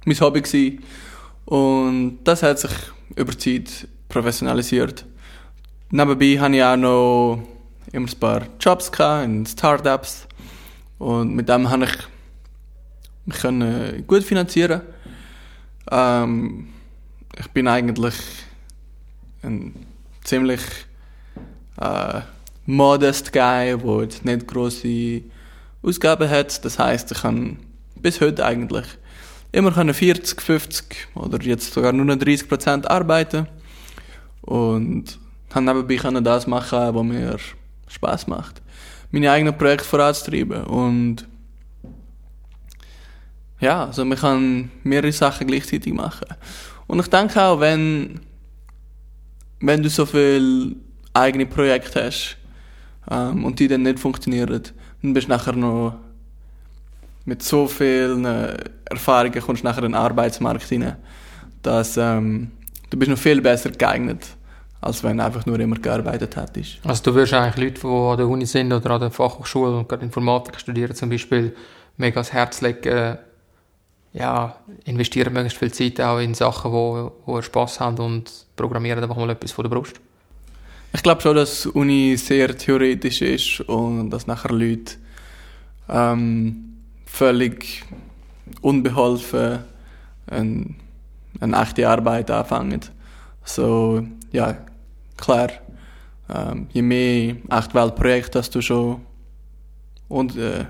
mein 0.03 0.19
Hobby. 0.19 0.41
Gewesen. 0.41 0.83
Und 1.45 2.19
das 2.23 2.41
hat 2.41 2.57
sich 2.57 2.71
über 3.15 3.33
die 3.33 3.63
Zeit 3.63 3.87
professionalisiert. 4.09 5.05
Nebenbei 5.91 6.39
hatte 6.39 6.55
ich 6.55 6.63
auch 6.63 6.75
noch 6.75 7.43
immer 7.91 8.07
ein 8.07 8.19
paar 8.19 8.47
Jobs 8.59 8.91
in 9.25 9.45
Startups. 9.45 10.27
Und 10.97 11.35
mit 11.35 11.49
dem 11.49 11.65
konnte 11.65 11.87
ich 13.27 13.43
mich 13.43 14.07
gut 14.07 14.23
finanzieren. 14.23 14.81
Ähm, 15.91 16.69
ich 17.37 17.47
bin 17.49 17.67
eigentlich 17.67 18.15
ein 19.43 19.75
ziemlich 20.23 20.61
äh, 21.79 22.21
modest 22.71 23.33
Guy, 23.33 23.77
der 23.77 24.01
jetzt 24.01 24.23
nicht 24.25 24.47
grosse 24.47 25.21
Ausgaben 25.83 26.29
hat. 26.29 26.63
Das 26.63 26.79
heißt, 26.79 27.11
ich 27.11 27.21
kann 27.21 27.57
bis 27.95 28.21
heute 28.21 28.45
eigentlich 28.45 28.85
immer 29.51 29.71
40, 29.93 30.41
50 30.41 31.09
oder 31.15 31.39
jetzt 31.41 31.73
sogar 31.73 31.91
nur 31.91 32.05
noch 32.05 32.15
30 32.15 32.47
Prozent 32.47 32.89
arbeiten 32.89 33.47
und 34.41 35.19
habe 35.53 35.65
nebenbei 35.65 35.97
können 35.97 36.23
das 36.23 36.47
machen, 36.47 36.95
was 36.95 37.03
mir 37.03 37.37
Spaß 37.87 38.27
macht. 38.27 38.61
meine 39.11 39.29
eigenen 39.31 39.57
Projekte 39.57 39.87
voranzutreiben. 39.87 40.63
Und 40.63 41.27
ja, 43.59 43.85
also 43.85 44.05
man 44.05 44.17
kann 44.17 44.71
mehrere 44.83 45.11
Sachen 45.11 45.47
gleichzeitig 45.47 45.93
machen. 45.93 46.27
Und 46.87 46.99
ich 46.99 47.07
denke 47.07 47.41
auch, 47.41 47.59
wenn, 47.59 48.21
wenn 49.59 49.83
du 49.83 49.89
so 49.89 50.05
viele 50.05 50.75
eigene 51.13 51.45
Projekte 51.45 52.05
hast 52.05 52.37
ähm, 53.09 53.45
und 53.45 53.59
die 53.59 53.67
dann 53.67 53.83
nicht 53.83 53.99
funktionieren, 53.99 54.61
dann 55.01 55.13
bist 55.13 55.27
du 55.27 55.31
nachher 55.31 55.53
noch 55.53 55.95
mit 57.25 57.43
so 57.43 57.67
vielen 57.67 58.25
äh, 58.25 58.57
Erfahrungen 58.85 59.41
kommst 59.41 59.63
du 59.63 59.67
nachher 59.67 59.83
in 59.83 59.91
den 59.91 59.95
Arbeitsmarkt 59.95 60.63
hinein, 60.63 60.97
dass 61.61 61.97
ähm, 61.97 62.51
du 62.89 62.97
bist 62.97 63.09
noch 63.09 63.17
viel 63.17 63.41
besser 63.41 63.69
geeignet, 63.69 64.25
als 64.81 65.03
wenn 65.03 65.17
du 65.17 65.23
einfach 65.23 65.45
nur 65.45 65.59
immer 65.59 65.77
gearbeitet 65.77 66.35
hättest. 66.35 66.79
Also 66.83 67.03
du 67.03 67.15
würdest 67.15 67.33
eigentlich 67.33 67.63
Leute, 67.63 67.81
die 67.81 67.87
an 67.87 68.17
der 68.17 68.27
Uni 68.27 68.45
sind 68.45 68.73
oder 68.73 68.91
an 68.91 69.01
der 69.01 69.11
Fachhochschule 69.11 69.77
und 69.77 69.87
gerade 69.87 70.03
Informatik 70.03 70.59
studieren 70.59 70.95
zum 70.95 71.09
Beispiel, 71.09 71.55
mega 71.97 72.15
ans 72.15 72.33
Herz 72.33 72.61
legen, 72.61 73.17
ja, 74.13 74.57
investieren 74.83 75.31
möglichst 75.31 75.57
viel 75.57 75.71
Zeit 75.71 76.01
auch 76.01 76.19
in 76.19 76.33
Sachen, 76.33 76.71
wo, 76.71 77.13
wo 77.25 77.41
Spass 77.41 77.79
habt 77.79 77.99
und 77.99 78.29
programmieren 78.55 79.01
einfach 79.01 79.15
mal 79.15 79.29
etwas 79.29 79.53
von 79.53 79.63
der 79.63 79.69
Brust. 79.69 80.01
Ich 80.93 81.03
glaube 81.03 81.21
schon, 81.21 81.37
dass 81.37 81.65
Uni 81.65 82.17
sehr 82.17 82.57
theoretisch 82.57 83.21
ist 83.21 83.61
und 83.61 84.09
dass 84.09 84.27
nachher 84.27 84.51
Leute 84.51 84.95
ähm, 85.87 86.75
völlig 87.05 87.83
unbeholfen 88.61 89.59
eine, 90.27 90.75
eine 91.39 91.61
echte 91.61 91.87
Arbeit 91.87 92.29
anfangen. 92.29 92.81
So, 93.45 94.05
ja, 94.33 94.57
klar, 95.15 95.49
ähm, 96.29 96.67
je 96.73 96.81
mehr 96.81 97.35
Echtweltprojekte 97.49 98.31
dass 98.31 98.49
du 98.49 98.61
schon 98.61 99.01
und, 100.09 100.35
äh, 100.35 100.65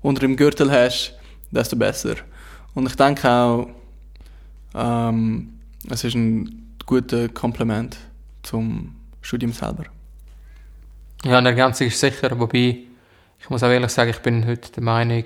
unter 0.00 0.20
dem 0.20 0.36
Gürtel 0.36 0.70
hast, 0.70 1.14
desto 1.50 1.74
besser. 1.74 2.14
Und 2.74 2.86
ich 2.86 2.94
denke 2.94 3.28
auch, 3.28 3.68
ähm, 4.76 5.54
es 5.90 6.04
ist 6.04 6.14
ein 6.14 6.76
guter 6.86 7.28
Komplement 7.28 7.96
zum 8.44 8.94
Studium 9.24 9.52
selber. 9.52 9.84
Ja, 11.24 11.38
eine 11.38 11.50
Ergänzung 11.50 11.86
ist 11.86 12.00
sicher, 12.00 12.38
wobei 12.38 12.78
ich 13.38 13.50
muss 13.50 13.62
auch 13.62 13.70
ehrlich 13.70 13.90
sagen, 13.90 14.10
ich 14.10 14.20
bin 14.20 14.46
heute 14.46 14.72
der 14.72 14.82
Meinung, 14.82 15.24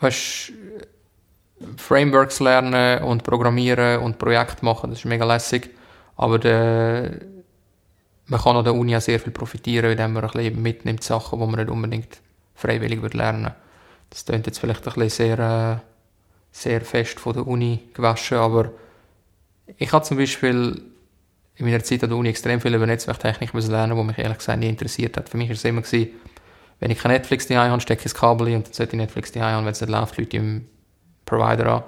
weißt, 0.00 0.52
Frameworks 1.76 2.40
lernen 2.40 3.02
und 3.04 3.22
programmieren 3.22 4.00
und 4.00 4.18
Projekte 4.18 4.64
machen, 4.64 4.90
das 4.90 5.00
ist 5.00 5.04
mega 5.04 5.24
lässig, 5.24 5.70
aber 6.16 6.38
der, 6.38 7.20
man 8.26 8.40
kann 8.40 8.56
an 8.56 8.64
der 8.64 8.74
Uni 8.74 8.96
auch 8.96 9.00
sehr 9.00 9.20
viel 9.20 9.32
profitieren, 9.32 9.90
indem 9.90 10.14
man 10.14 10.24
ein 10.24 10.30
bisschen 10.30 10.62
mitnimmt 10.62 11.02
Sachen, 11.02 11.38
die 11.38 11.46
man 11.46 11.60
nicht 11.60 11.70
unbedingt 11.70 12.20
freiwillig 12.54 13.00
lernen 13.14 13.42
würde 13.42 13.56
das 14.10 14.24
klingt 14.24 14.46
jetzt 14.46 14.58
vielleicht 14.58 14.86
ein 14.86 14.92
bisschen 14.94 15.08
sehr, 15.08 15.38
äh, 15.38 15.86
sehr 16.50 16.80
fest 16.82 17.20
von 17.20 17.32
der 17.32 17.46
Uni 17.46 17.88
gewaschen, 17.94 18.38
aber 18.38 18.72
ich 19.78 19.92
habe 19.92 20.04
zum 20.04 20.16
Beispiel 20.18 20.82
in 21.60 21.66
meiner 21.66 21.82
Zeit 21.82 22.02
an 22.02 22.10
der 22.10 22.18
Uni 22.18 22.30
extrem 22.30 22.60
viel 22.60 22.74
über 22.74 22.86
Netzwerktechnik 22.86 23.52
lernen, 23.52 23.96
die 23.96 24.04
mich 24.04 24.18
ehrlich 24.18 24.38
gesagt 24.38 24.58
nie 24.58 24.68
interessiert 24.68 25.16
hat. 25.16 25.28
Für 25.28 25.36
mich 25.36 25.48
war 25.48 25.54
es 25.54 25.64
immer, 25.64 25.82
gewesen, 25.82 26.10
wenn 26.80 26.90
ich 26.90 26.98
kein 26.98 27.12
Netflix 27.12 27.46
daheim 27.46 27.70
habe, 27.70 27.80
stecke 27.80 28.00
ich 28.00 28.12
das 28.12 28.14
Kabel 28.14 28.48
ein 28.48 28.56
und 28.56 28.66
dann 28.66 28.72
sollte 28.72 28.96
ich 28.96 29.00
Netflix 29.00 29.32
daheim 29.32 29.56
haben, 29.56 29.66
wenn 29.66 29.72
es 29.72 29.80
nicht 29.80 29.90
läuft, 29.90 30.16
Leute 30.16 30.36
im 30.38 30.66
Provider 31.26 31.66
an. 31.66 31.82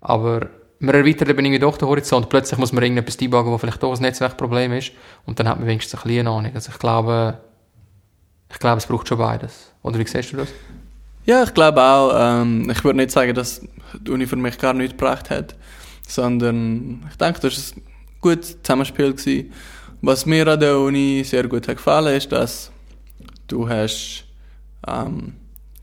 Aber 0.00 0.48
man 0.78 0.94
erweitert 0.94 1.28
eben 1.28 1.44
irgendwie 1.44 1.58
doch 1.58 1.76
den 1.76 1.88
Horizont. 1.88 2.28
Plötzlich 2.28 2.58
muss 2.58 2.72
man 2.72 2.82
irgendetwas 2.82 3.16
debuggen, 3.16 3.52
wo 3.52 3.58
vielleicht 3.58 3.82
doch 3.82 3.94
ein 3.94 4.00
Netzwerkproblem 4.00 4.72
ist 4.72 4.92
und 5.26 5.38
dann 5.38 5.48
hat 5.48 5.58
man 5.58 5.68
wenigstens 5.68 6.00
ein 6.00 6.08
bisschen 6.08 6.26
Ahnung. 6.26 6.52
Also 6.54 6.70
ich 6.72 6.78
glaube, 6.78 7.38
ich 8.50 8.58
glaube, 8.58 8.78
es 8.78 8.86
braucht 8.86 9.08
schon 9.08 9.18
beides. 9.18 9.72
Oder 9.82 9.98
wie 9.98 10.06
siehst 10.06 10.32
du 10.32 10.38
das? 10.38 10.48
Ja, 11.26 11.42
ich 11.42 11.52
glaube 11.52 11.82
auch. 11.82 12.12
Ähm, 12.14 12.70
ich 12.70 12.82
würde 12.84 12.96
nicht 12.96 13.10
sagen, 13.10 13.34
dass 13.34 13.60
die 13.94 14.10
Uni 14.10 14.26
für 14.26 14.36
mich 14.36 14.56
gar 14.56 14.72
nichts 14.72 14.96
gebracht 14.96 15.28
hat, 15.28 15.54
sondern 16.06 17.06
ich 17.10 17.16
denke, 17.18 17.40
das 17.40 17.74
ein 17.76 17.82
gutes 18.20 18.56
Zusammenspiel. 18.62 19.12
Gewesen. 19.12 19.52
Was 20.00 20.26
mir 20.26 20.46
an 20.46 20.60
der 20.60 20.78
Uni 20.78 21.24
sehr 21.24 21.48
gut 21.48 21.66
hat 21.66 21.76
gefallen 21.76 22.16
ist, 22.16 22.30
dass 22.30 22.70
du 23.48 23.68
hast, 23.68 24.24
ähm, 24.86 25.34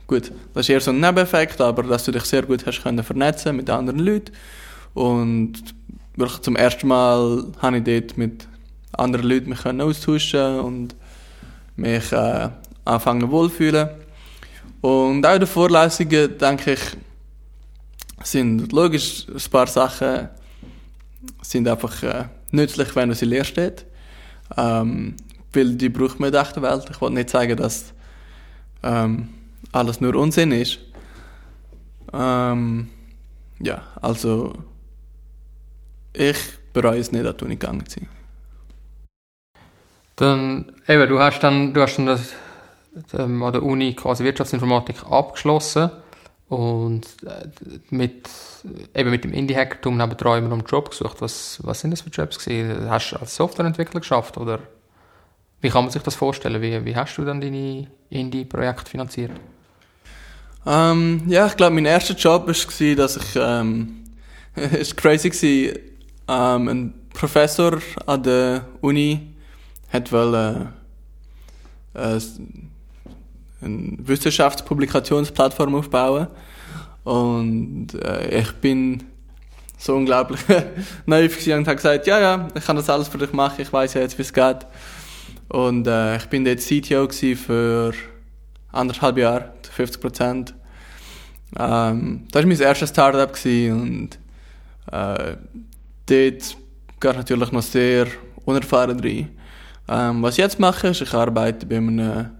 gut, 0.07 0.31
das 0.53 0.65
ist 0.65 0.69
eher 0.69 0.81
so 0.81 0.91
ein 0.91 0.99
Nebeneffekt, 0.99 1.59
aber 1.59 1.83
dass 1.83 2.05
du 2.05 2.11
dich 2.11 2.23
sehr 2.23 2.43
gut 2.43 2.65
hast 2.65 2.81
können 2.81 3.03
vernetzen 3.03 3.57
mit 3.57 3.69
anderen 3.69 3.99
Leuten 3.99 4.31
und 4.93 5.53
wirklich 6.15 6.41
zum 6.41 6.55
ersten 6.55 6.87
Mal 6.87 7.45
habe 7.61 7.77
ich 7.77 7.83
dort 7.83 8.17
mit 8.17 8.47
anderen 8.93 9.27
Leuten 9.27 9.49
mich 9.49 9.61
können 9.61 9.81
austauschen 9.81 10.59
und 10.59 10.95
mich 11.75 12.11
äh, 12.13 12.49
anfangen 12.85 13.29
wohlfühlen. 13.29 13.89
Und 14.81 15.25
auch 15.25 15.37
den 15.37 15.47
Vorlesungen, 15.47 16.37
denke 16.37 16.73
ich, 16.73 16.79
sind 18.23 18.71
logisch 18.71 19.25
ein 19.27 19.51
paar 19.51 19.67
Sachen 19.67 20.29
sind 21.41 21.67
einfach 21.67 22.03
äh, 22.03 22.25
nützlich, 22.51 22.95
wenn 22.95 23.09
du 23.09 23.15
sie 23.15 23.25
leer 23.25 23.43
steht. 23.43 23.85
Ähm, 24.57 25.15
weil 25.53 25.75
die 25.75 25.89
braucht 25.89 26.19
man 26.19 26.27
in 26.27 26.33
der 26.33 26.41
echten 26.41 26.61
Welt. 26.61 26.87
Ich 26.89 27.01
wollte 27.01 27.15
nicht 27.15 27.29
sagen, 27.29 27.57
dass 27.57 27.93
ähm, 28.83 29.29
alles 29.71 30.01
nur 30.01 30.15
Unsinn 30.15 30.51
ist. 30.51 30.79
Ähm, 32.13 32.89
ja, 33.59 33.83
also 34.01 34.53
ich 36.13 36.37
bereue 36.73 36.99
es 36.99 37.11
nicht, 37.11 37.25
an 37.25 37.35
die 37.37 37.45
Uni 37.45 37.55
gegangen 37.55 37.83
sein. 37.87 38.07
Dann, 40.17 40.71
eben, 40.87 41.09
du 41.09 41.19
hast 41.19 41.39
dann, 41.41 41.73
du 41.73 41.81
hast 41.81 41.97
dann 41.97 42.05
das 42.05 42.33
ähm, 43.13 43.43
an 43.43 43.53
der 43.53 43.63
Uni 43.63 43.93
quasi 43.93 44.23
Wirtschaftsinformatik 44.23 45.03
abgeschlossen 45.09 45.91
und 46.47 47.05
äh, 47.25 47.47
mit, 47.89 48.29
eben 48.93 49.09
mit 49.09 49.23
dem 49.23 49.33
Indie-Hackertum 49.33 49.97
nebenan 49.97 50.37
immer 50.37 50.49
noch 50.49 50.57
einen 50.59 50.67
Job 50.67 50.91
gesucht. 50.91 51.21
Was, 51.21 51.59
was 51.63 51.79
sind 51.79 51.91
das 51.91 52.01
für 52.01 52.09
Jobs 52.09 52.37
gewesen? 52.37 52.89
Hast 52.89 53.11
du 53.11 53.17
als 53.17 53.35
Softwareentwickler 53.35 53.99
geschafft 53.99 54.37
oder 54.37 54.59
wie 55.61 55.69
kann 55.69 55.83
man 55.83 55.91
sich 55.91 56.03
das 56.03 56.15
vorstellen? 56.15 56.61
Wie, 56.61 56.85
wie 56.85 56.95
hast 56.95 57.17
du 57.17 57.25
dann 57.25 57.41
deine 57.41 57.87
Indie-Projekte 58.09 58.91
finanziert? 58.91 59.31
Ähm, 60.67 61.23
ja, 61.27 61.47
ich 61.47 61.57
glaube, 61.57 61.75
mein 61.75 61.85
erster 61.85 62.13
Job 62.13 62.47
war, 62.47 62.95
dass 62.95 63.17
ich, 63.17 63.35
ähm, 63.35 64.03
es 64.55 64.95
war 64.95 64.97
crazy 64.97 65.29
gewesen, 65.29 65.79
ähm, 66.27 66.67
ein 66.67 66.93
Professor 67.13 67.79
an 68.05 68.23
der 68.23 68.65
Uni 68.81 69.35
hat 69.91 70.11
wollen, 70.11 70.73
äh, 71.93 72.19
eine 73.65 73.97
Wissenschaftspublikationsplattform 73.99 75.75
aufbauen. 75.75 76.27
Und 77.03 77.87
äh, 78.03 78.39
ich 78.39 78.51
bin 78.53 79.03
so 79.77 79.95
unglaublich 79.95 80.41
naiv 81.05 81.45
und 81.47 81.67
habe 81.67 81.75
gesagt, 81.75 82.07
ja, 82.07 82.19
ja, 82.19 82.47
ich 82.55 82.65
kann 82.65 82.75
das 82.75 82.89
alles 82.89 83.07
für 83.07 83.17
dich 83.17 83.33
machen, 83.33 83.61
ich 83.61 83.71
weiß 83.71 83.93
ja 83.95 84.01
jetzt, 84.01 84.17
wie 84.17 84.23
es 84.23 84.33
geht. 84.33 84.65
Und 85.49 85.87
äh, 85.87 86.17
ich 86.17 86.25
bin 86.25 86.43
dort 86.43 86.59
CTO 86.59 87.07
für 87.35 87.93
anderthalb 88.71 89.17
Jahre, 89.17 89.53
50 89.71 90.01
Prozent. 90.01 90.53
Ähm, 91.57 92.25
das 92.31 92.43
war 92.43 92.47
mein 92.47 92.59
erstes 92.59 92.89
Startup 92.89 93.31
und 93.45 94.09
äh, 94.91 95.35
dort 96.07 96.57
geht 96.99 97.15
natürlich 97.15 97.51
noch 97.51 97.61
sehr 97.61 98.07
unerfahren 98.45 98.99
rein. 98.99 99.29
Ähm, 99.87 100.23
was 100.23 100.33
ich 100.35 100.39
jetzt 100.39 100.59
mache, 100.59 100.87
ist, 100.87 101.01
ich 101.01 101.13
arbeite 101.13 101.65
bei 101.65 101.77
einem 101.77 102.31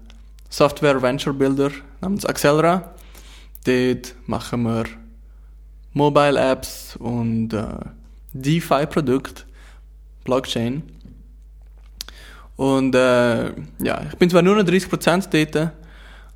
Software 0.48 1.00
Venture 1.00 1.32
Builder 1.32 1.70
namens 2.00 2.24
Accelera. 2.24 2.94
Dort 3.64 4.14
machen 4.26 4.62
wir 4.62 4.84
Mobile 5.92 6.38
Apps 6.38 6.96
und 6.96 7.52
äh, 7.52 7.66
DeFi-Produkte, 8.32 9.44
Blockchain. 10.24 10.82
Und 12.56 12.94
äh, 12.94 13.46
ja, 13.78 14.02
ich 14.10 14.18
bin 14.18 14.30
zwar 14.30 14.42
nur 14.42 14.56
noch 14.56 14.64
30% 14.64 15.50
dort, 15.52 15.72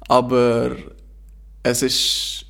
aber 0.09 0.76
es 1.62 1.83
ist 1.83 2.47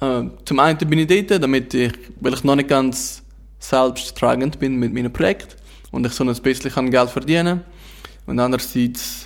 äh, 0.00 0.24
zum 0.44 0.58
einen 0.58 0.78
bin 0.78 0.98
ich 0.98 1.28
dort, 1.28 1.42
damit 1.42 1.72
ich, 1.74 1.92
weil 2.20 2.34
ich 2.34 2.44
noch 2.44 2.56
nicht 2.56 2.68
ganz 2.68 3.22
selbsttragend 3.60 4.58
bin 4.58 4.76
mit 4.76 4.92
meinem 4.92 5.12
Projekt 5.12 5.56
und 5.92 6.04
ich 6.06 6.12
so 6.12 6.24
ein 6.24 6.34
bisschen 6.34 6.90
Geld 6.90 7.10
verdienen 7.10 7.60
kann. 7.60 7.64
Und 8.26 8.40
andererseits 8.40 9.21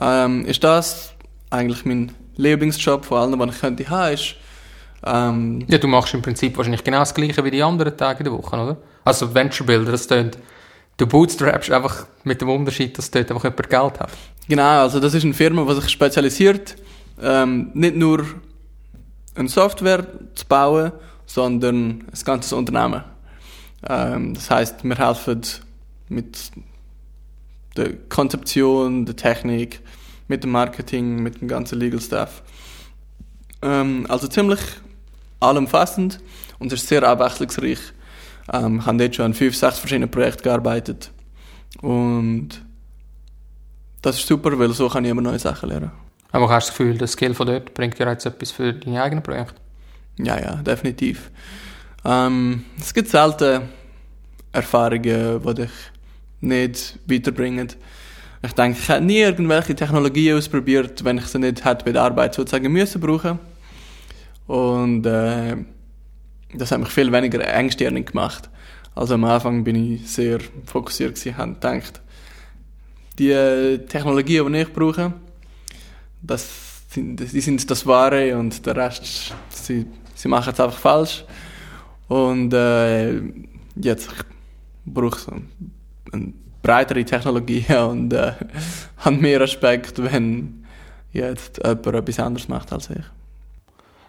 ähm, 0.00 0.44
ist 0.44 0.62
das 0.64 1.12
eigentlich 1.50 1.84
mein 1.84 2.12
Lieblingsjob 2.36 3.04
von 3.04 3.18
allen, 3.18 3.38
den 3.38 3.48
ich 3.48 3.60
könnte 3.60 3.88
haben, 3.88 4.14
ist, 4.14 4.36
ähm, 5.04 5.64
ja, 5.68 5.78
du 5.78 5.86
machst 5.86 6.14
im 6.14 6.22
Prinzip 6.22 6.56
wahrscheinlich 6.56 6.82
genau 6.82 6.98
das 6.98 7.14
Gleiche 7.14 7.44
wie 7.44 7.50
die 7.50 7.62
anderen 7.62 7.96
Tage 7.96 8.24
der 8.24 8.32
Woche, 8.32 8.56
oder? 8.56 8.76
Also 9.04 9.32
Venture 9.32 9.66
Builder, 9.66 9.92
das 9.92 10.06
tönt, 10.06 10.38
du 10.96 11.06
bootstrapst 11.06 11.70
einfach 11.70 12.06
mit 12.24 12.40
dem 12.40 12.48
Unterschied, 12.48 12.98
dass 12.98 13.10
dort 13.10 13.30
einfach 13.30 13.44
jemand 13.44 13.70
Geld 13.70 14.00
hat. 14.00 14.10
Genau, 14.48 14.82
also 14.82 14.98
das 14.98 15.14
ist 15.14 15.24
eine 15.24 15.34
Firma, 15.34 15.64
die 15.64 15.80
sich 15.80 15.90
spezialisiert, 15.90 16.76
ähm, 17.22 17.70
nicht 17.74 17.96
nur 17.96 18.24
eine 19.34 19.48
Software 19.48 20.06
zu 20.34 20.46
bauen, 20.46 20.92
sondern 21.26 22.06
ein 22.12 22.24
ganzes 22.24 22.52
Unternehmen. 22.52 23.04
Ähm, 23.88 24.34
das 24.34 24.50
heißt, 24.50 24.84
wir 24.84 24.96
helfen 24.96 25.42
mit 26.08 26.50
der 27.78 27.94
Konzeption, 28.08 29.06
der 29.06 29.16
Technik, 29.16 29.80
mit 30.26 30.44
dem 30.44 30.50
Marketing, 30.50 31.22
mit 31.22 31.40
dem 31.40 31.48
ganzen 31.48 31.78
Legal 31.78 32.00
Staff. 32.00 32.42
Ähm, 33.62 34.06
also 34.08 34.28
ziemlich 34.28 34.60
allumfassend 35.40 36.20
und 36.58 36.72
es 36.72 36.82
ist 36.82 36.88
sehr 36.88 37.02
abwechslungsreich. 37.02 37.78
Ähm, 38.52 38.80
ich 38.80 38.86
habe 38.86 38.98
dort 38.98 39.14
schon 39.14 39.24
an 39.26 39.34
fünf, 39.34 39.56
sechs 39.56 39.78
verschiedenen 39.78 40.10
Projekten 40.10 40.42
gearbeitet 40.42 41.10
und 41.80 42.62
das 44.02 44.18
ist 44.18 44.28
super, 44.28 44.56
weil 44.58 44.72
so 44.72 44.88
kann 44.88 45.04
ich 45.04 45.10
immer 45.10 45.22
neue 45.22 45.38
Sachen 45.38 45.68
lernen. 45.68 45.90
Aber 46.30 46.48
hast 46.50 46.68
du 46.68 46.70
das 46.70 46.78
Gefühl, 46.78 46.98
das 46.98 47.12
Skill 47.12 47.34
von 47.34 47.46
dort 47.46 47.74
bringt 47.74 47.98
dir 47.98 48.06
jetzt 48.08 48.26
etwas 48.26 48.50
für 48.50 48.72
deine 48.72 49.02
eigenen 49.02 49.22
Projekte? 49.22 49.54
Ja, 50.18 50.38
ja, 50.38 50.56
definitiv. 50.56 51.30
Ähm, 52.04 52.64
es 52.78 52.92
gibt 52.92 53.08
selten 53.08 53.68
Erfahrungen, 54.52 55.42
die 55.42 55.54
dich 55.54 55.70
nicht 56.40 56.98
weiterbringen. 57.06 57.68
Ich 58.42 58.52
denke, 58.52 58.78
ich 58.78 58.88
hätte 58.88 59.04
nie 59.04 59.18
irgendwelche 59.18 59.74
Technologien 59.74 60.36
ausprobiert, 60.36 61.04
wenn 61.04 61.18
ich 61.18 61.26
sie 61.26 61.38
nicht 61.38 61.64
hätte 61.64 61.84
bei 61.84 61.92
der 61.92 62.02
Arbeit 62.02 62.34
sozusagen 62.34 62.72
müssen 62.72 63.00
brauchen. 63.00 63.38
Und 64.46 65.04
äh, 65.06 65.56
das 66.54 66.70
hat 66.70 66.80
mich 66.80 66.88
viel 66.88 67.10
weniger 67.12 67.44
engstirnig 67.46 68.12
gemacht. 68.12 68.48
Also 68.94 69.14
am 69.14 69.24
Anfang 69.24 69.64
bin 69.64 69.94
ich 69.94 70.08
sehr 70.08 70.38
fokussiert 70.64 71.14
gewesen, 71.14 71.36
habe 71.36 71.54
gedacht, 71.54 72.00
die 73.18 73.78
Technologien, 73.88 74.52
die 74.52 74.60
ich 74.60 74.72
brauche, 74.72 75.12
das 76.22 76.48
sind, 76.90 77.16
die 77.20 77.40
sind 77.40 77.70
das 77.70 77.86
Wahre 77.86 78.36
und 78.36 78.64
der 78.64 78.76
Rest, 78.76 79.34
sie, 79.50 79.86
sie 80.14 80.28
machen 80.28 80.52
es 80.52 80.60
einfach 80.60 80.78
falsch. 80.78 81.24
Und 82.08 82.52
äh, 82.54 83.20
jetzt 83.76 84.10
brauche 84.86 85.18
ich 85.18 85.42
eine 86.12 86.32
breitere 86.62 87.04
Technologie 87.04 87.64
und 87.88 88.12
äh, 88.12 88.32
habe 88.98 89.16
mehr 89.16 89.40
Respekt, 89.40 90.02
wenn 90.02 90.64
jetzt 91.12 91.58
jemand 91.58 91.86
etwas 91.86 92.20
anderes 92.20 92.48
macht 92.48 92.72
als 92.72 92.90
ich. 92.90 92.96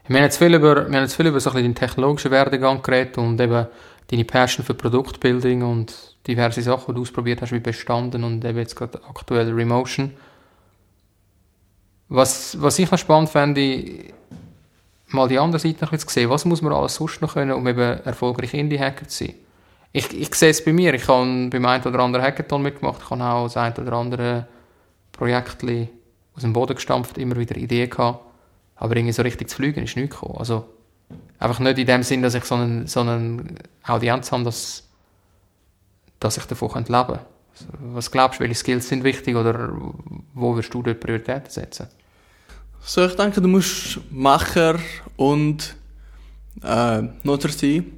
Wir 0.08 0.18
haben 0.18 0.24
jetzt 0.24 0.38
viel 0.38 0.54
über, 0.56 0.76
wir 0.76 0.98
haben 0.98 1.04
jetzt 1.04 1.16
viel 1.16 1.28
über 1.28 1.40
so 1.40 1.52
ein 1.52 1.54
bisschen 1.54 1.72
den 1.72 1.76
technologischen 1.76 2.32
Werdegang 2.32 2.82
geredet 2.82 3.18
und 3.18 3.40
eben 3.40 3.68
deine 4.10 4.26
Passion 4.26 4.66
für 4.66 4.74
Produktbuilding 4.74 5.62
und 5.62 6.16
diverse 6.26 6.62
Sachen, 6.62 6.88
die 6.88 6.96
du 6.96 7.02
ausprobiert 7.02 7.42
hast, 7.42 7.52
wie 7.52 7.60
bestanden 7.60 8.24
und 8.24 8.44
eben 8.44 8.58
jetzt 8.58 8.76
gerade 8.76 9.00
aktuell 9.08 9.54
Remotion. 9.54 10.12
Was, 12.08 12.60
was 12.60 12.80
ich 12.80 12.90
noch 12.90 12.98
spannend 12.98 13.30
fände, 13.30 14.12
mal 15.10 15.28
die 15.28 15.38
andere 15.38 15.60
Seite 15.60 15.86
noch 15.86 15.96
zu 15.96 16.10
sehen, 16.10 16.30
was 16.30 16.44
muss 16.44 16.64
man 16.64 16.74
alles 16.74 16.96
sonst 16.96 17.22
noch 17.22 17.36
können, 17.36 17.52
um 17.52 17.68
eben 17.68 18.04
erfolgreich 18.04 18.56
Indie-Hacker 18.56 19.08
zu 19.08 19.26
sein? 19.26 19.36
Ich, 19.92 20.14
ich 20.14 20.36
sehe 20.36 20.52
es 20.52 20.64
bei 20.64 20.72
mir, 20.72 20.94
ich 20.94 21.08
habe 21.08 21.50
beim 21.50 21.66
einen 21.66 21.84
oder 21.84 22.00
anderen 22.00 22.24
Hackathon 22.24 22.62
mitgemacht, 22.62 23.02
ich 23.04 23.10
habe 23.10 23.24
auch 23.24 23.46
das 23.46 23.58
ein 23.58 23.74
oder 23.74 23.94
andere 23.94 24.48
Projekt 25.12 25.64
aus 26.36 26.42
dem 26.42 26.54
Boden 26.54 26.76
gestampft, 26.76 27.18
immer 27.18 27.38
wieder 27.38 27.58
Ideen 27.58 27.90
gehabt, 27.90 28.24
aber 28.76 28.96
irgendwie 28.96 29.14
so 29.14 29.24
richtig 29.24 29.50
zu 29.50 29.56
fliegen 29.56 29.84
ist 29.84 29.96
nicht 29.96 30.12
gekommen. 30.12 30.38
Also 30.38 30.70
einfach 31.40 31.60
nicht 31.60 31.80
in 31.80 31.88
dem 31.88 32.04
Sinn, 32.04 32.22
dass 32.22 32.36
ich 32.36 32.44
so 32.46 32.56
eine, 32.56 32.88
so 32.88 33.02
eine 33.02 33.44
Audienz 33.84 34.32
habe, 34.32 34.44
dass, 34.44 34.88
dass 36.20 36.38
ich 36.38 36.46
davon 36.46 36.70
leben 36.70 36.86
könnte. 36.86 37.26
Also, 37.52 37.66
was 37.94 38.12
glaubst 38.12 38.40
du, 38.40 38.44
welche 38.44 38.56
Skills 38.56 38.88
sind 38.88 39.04
wichtig 39.04 39.36
oder 39.36 39.74
wo 40.34 40.56
wirst 40.56 40.74
du 40.74 40.84
dort 40.84 41.00
Prioritäten 41.00 41.50
setzen? 41.50 41.88
So, 42.82 43.06
ich 43.06 43.16
denke, 43.16 43.42
du 43.42 43.48
musst 43.48 44.00
Macher 44.10 44.80
und 45.18 45.76
äh, 46.64 47.02
Nutzer 47.24 47.50
sein. 47.50 47.92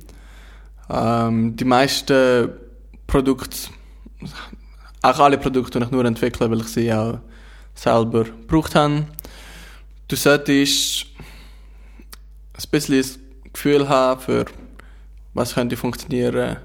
Ähm, 0.92 1.56
die 1.56 1.64
meisten 1.64 2.50
Produkte, 3.08 3.70
auch 5.02 5.20
alle 5.20 5.38
Produkte, 5.38 5.80
die 5.80 5.86
ich 5.86 5.92
nur 5.92 6.04
entwickle, 6.04 6.52
weil 6.52 6.60
ich 6.60 6.68
sie 6.68 6.92
auch 6.92 7.20
selber 7.74 8.26
gebraucht 8.26 8.76
habe. 8.76 9.08
Du 10.10 10.16
solltest 10.18 11.06
ein 12.54 12.70
bisschen 12.70 12.98
das 12.98 13.20
Gefühl 13.54 13.88
haben 13.88 14.20
für 14.20 14.46
was 15.34 15.54
könnte 15.54 15.78
funktionieren 15.78 16.58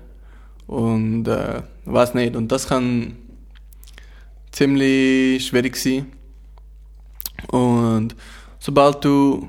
und 0.67 1.29
äh, 1.29 1.63
was 1.85 2.15
nicht. 2.15 2.35
Und 2.35 2.51
das 2.51 2.67
kann 2.67 3.17
ziemlich 4.51 5.47
schwierig 5.47 5.77
sein. 5.77 6.11
Und 7.49 8.17
sobald 8.59 9.05
du 9.05 9.49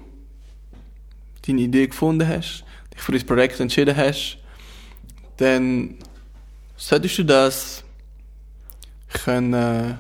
deine 1.48 1.62
Idee 1.62 1.88
gefunden 1.88 2.28
hast, 2.28 2.64
dich 2.94 3.02
für 3.02 3.14
das 3.14 3.24
Projekt 3.24 3.60
entschieden 3.60 3.98
hast, 3.98 4.38
dann 5.38 5.96
solltest 6.76 7.18
du 7.20 7.26
das 7.26 7.84
können 9.10 9.98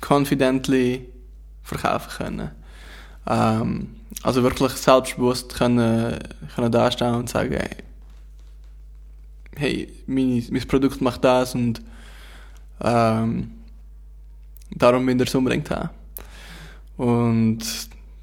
confidently 0.00 1.08
verkaufen 1.62 2.10
können. 2.16 2.50
Ähm, 3.26 3.96
also 4.22 4.42
wirklich 4.42 4.72
selbstbewusst 4.72 5.54
können, 5.54 6.18
können 6.54 6.72
dastehen 6.72 7.14
und 7.14 7.28
sagen, 7.28 7.54
hey, 7.54 7.76
hey 9.56 9.92
mein, 10.06 10.44
mein 10.50 10.68
Produkt 10.68 11.00
macht 11.00 11.24
das 11.24 11.54
und 11.54 11.80
ähm, 12.80 13.52
darum 14.70 15.06
will 15.06 15.20
ich 15.20 15.28
es 15.28 15.34
unbedingt 15.34 15.70
haben. 15.70 15.90
Und 16.96 17.60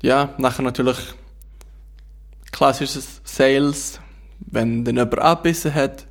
ja, 0.01 0.33
nachher 0.37 0.63
natürlich 0.63 0.97
klassisches 2.51 3.21
Sales. 3.23 3.99
Wenn 4.39 4.83
dann 4.83 4.95
jemand 4.95 5.19
abbissen 5.19 5.73
hat, 5.73 6.05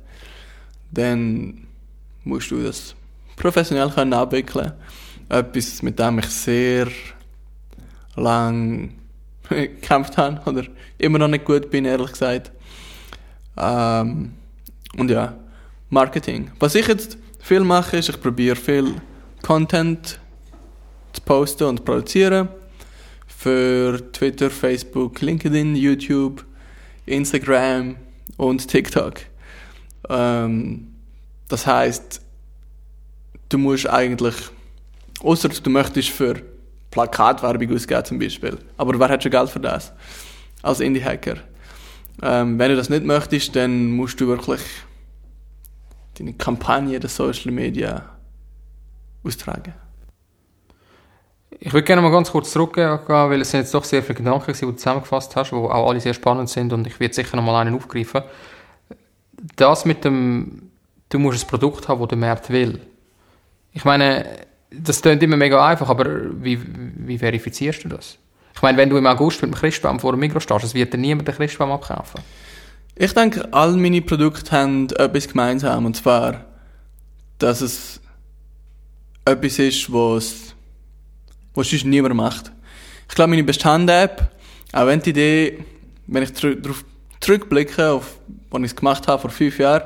dann 0.91 1.67
musst 2.23 2.51
du 2.51 2.63
das 2.63 2.95
professionell 3.35 3.89
können 3.89 4.13
abwickeln. 4.13 4.73
Etwas, 5.29 5.81
mit 5.81 5.99
dem 5.99 6.19
ich 6.19 6.27
sehr 6.27 6.87
lang 8.15 8.91
gekämpft 9.49 10.17
habe 10.17 10.41
oder 10.49 10.67
immer 10.97 11.19
noch 11.19 11.27
nicht 11.27 11.45
gut 11.45 11.69
bin, 11.69 11.85
ehrlich 11.85 12.11
gesagt. 12.11 12.51
Ähm, 13.57 14.33
und 14.97 15.11
ja, 15.11 15.35
Marketing. 15.89 16.51
Was 16.59 16.75
ich 16.75 16.87
jetzt 16.87 17.17
viel 17.39 17.61
mache, 17.61 17.97
ist, 17.97 18.09
ich 18.09 18.21
probiere 18.21 18.55
viel 18.55 18.95
Content 19.41 20.19
zu 21.13 21.21
posten 21.21 21.63
und 21.65 21.85
produzieren. 21.85 22.49
Für 23.27 24.11
Twitter, 24.11 24.49
Facebook, 24.49 25.21
LinkedIn, 25.21 25.75
YouTube, 25.75 26.45
Instagram 27.05 27.95
und 28.39 28.67
TikTok. 28.67 29.15
Ähm, 30.09 30.87
das 31.49 31.67
heißt, 31.67 32.21
du 33.49 33.57
musst 33.57 33.87
eigentlich, 33.87 34.35
außer 35.21 35.49
du 35.49 35.69
möchtest 35.69 36.09
für 36.09 36.41
Plakatwerbung 36.89 37.75
ausgeben 37.75 38.05
zum 38.05 38.17
Beispiel, 38.17 38.57
aber 38.77 38.97
wer 38.97 39.09
hat 39.09 39.21
schon 39.21 39.31
Geld 39.31 39.49
für 39.49 39.59
das? 39.59 39.91
Als 40.61 40.79
Indie-Hacker. 40.79 41.35
Ähm, 42.21 42.57
wenn 42.57 42.69
du 42.71 42.77
das 42.77 42.89
nicht 42.89 43.03
möchtest, 43.03 43.55
dann 43.55 43.91
musst 43.91 44.19
du 44.21 44.27
wirklich 44.27 44.61
deine 46.17 46.33
Kampagne 46.33 46.99
der 46.99 47.09
Social 47.09 47.51
Media 47.51 48.09
austragen. 49.23 49.73
Ich 51.51 51.73
würde 51.73 51.83
gerne 51.83 52.01
mal 52.01 52.11
ganz 52.11 52.31
kurz 52.31 52.51
zurückgehen, 52.51 52.99
weil 53.07 53.41
es 53.41 53.51
sind 53.51 53.61
jetzt 53.61 53.73
doch 53.73 53.83
sehr 53.83 54.03
viele 54.03 54.15
Gedanken, 54.15 54.53
die 54.53 54.59
du 54.59 54.71
zusammengefasst 54.73 55.35
hast, 55.35 55.51
die 55.51 55.55
auch 55.55 55.89
alle 55.89 55.99
sehr 55.99 56.13
spannend 56.13 56.49
sind 56.49 56.71
und 56.73 56.85
ich 56.85 56.99
werde 56.99 57.13
sicher 57.13 57.35
noch 57.37 57.43
mal 57.43 57.59
einen 57.59 57.75
aufgreifen. 57.75 58.21
Das 59.55 59.85
mit 59.85 60.05
dem, 60.05 60.69
du 61.09 61.19
musst 61.19 61.43
ein 61.43 61.47
Produkt 61.47 61.87
haben, 61.87 61.99
das 61.99 62.09
der 62.09 62.17
Markt 62.17 62.49
will. 62.49 62.81
Ich 63.73 63.83
meine, 63.83 64.25
das 64.71 65.01
klingt 65.01 65.23
immer 65.23 65.37
mega 65.37 65.65
einfach, 65.65 65.89
aber 65.89 66.05
wie, 66.43 66.59
wie 66.63 67.17
verifizierst 67.17 67.83
du 67.83 67.89
das? 67.89 68.17
Ich 68.53 68.61
meine, 68.61 68.77
wenn 68.77 68.89
du 68.89 68.97
im 68.97 69.07
August 69.07 69.41
mit 69.41 69.51
dem 69.51 69.57
Christbaum 69.57 69.99
vor 69.99 70.11
dem 70.11 70.19
Mikro 70.19 70.39
stehst, 70.39 70.73
wird 70.73 70.93
dir 70.93 70.97
niemand 70.97 71.27
den 71.27 71.35
Christbaum 71.35 71.71
abkaufen. 71.71 72.21
Ich 72.95 73.13
denke, 73.13 73.47
all 73.53 73.77
meine 73.77 74.01
Produkte 74.01 74.51
haben 74.51 74.89
etwas 74.89 75.27
gemeinsam, 75.27 75.85
und 75.85 75.95
zwar, 75.95 76.45
dass 77.37 77.61
es 77.61 78.01
etwas 79.23 79.59
ist, 79.59 79.91
was 79.93 80.48
was 81.59 81.69
sonst 81.69 81.85
niemand 81.85 82.15
macht. 82.15 82.51
Ich 83.07 83.15
glaube, 83.15 83.29
meine 83.29 83.43
Bestand-App, 83.43 84.31
auch 84.71 84.85
wenn 84.85 85.01
die 85.01 85.11
Idee, 85.11 85.65
wenn 86.07 86.23
ich 86.23 86.33
darauf 86.33 86.83
zurückblicke, 87.19 87.89
auf 87.89 88.17
was 88.49 88.63
ich 88.63 88.75
gemacht 88.75 89.07
habe 89.07 89.21
vor 89.21 89.29
fünf 89.29 89.59
Jahren, 89.59 89.83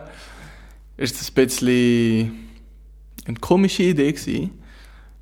ist 0.98 1.20
es 1.20 1.30
ein 1.30 1.34
bisschen 1.34 2.50
eine 3.26 3.38
komische 3.38 3.84
Idee 3.84 4.12
gewesen. 4.12 4.52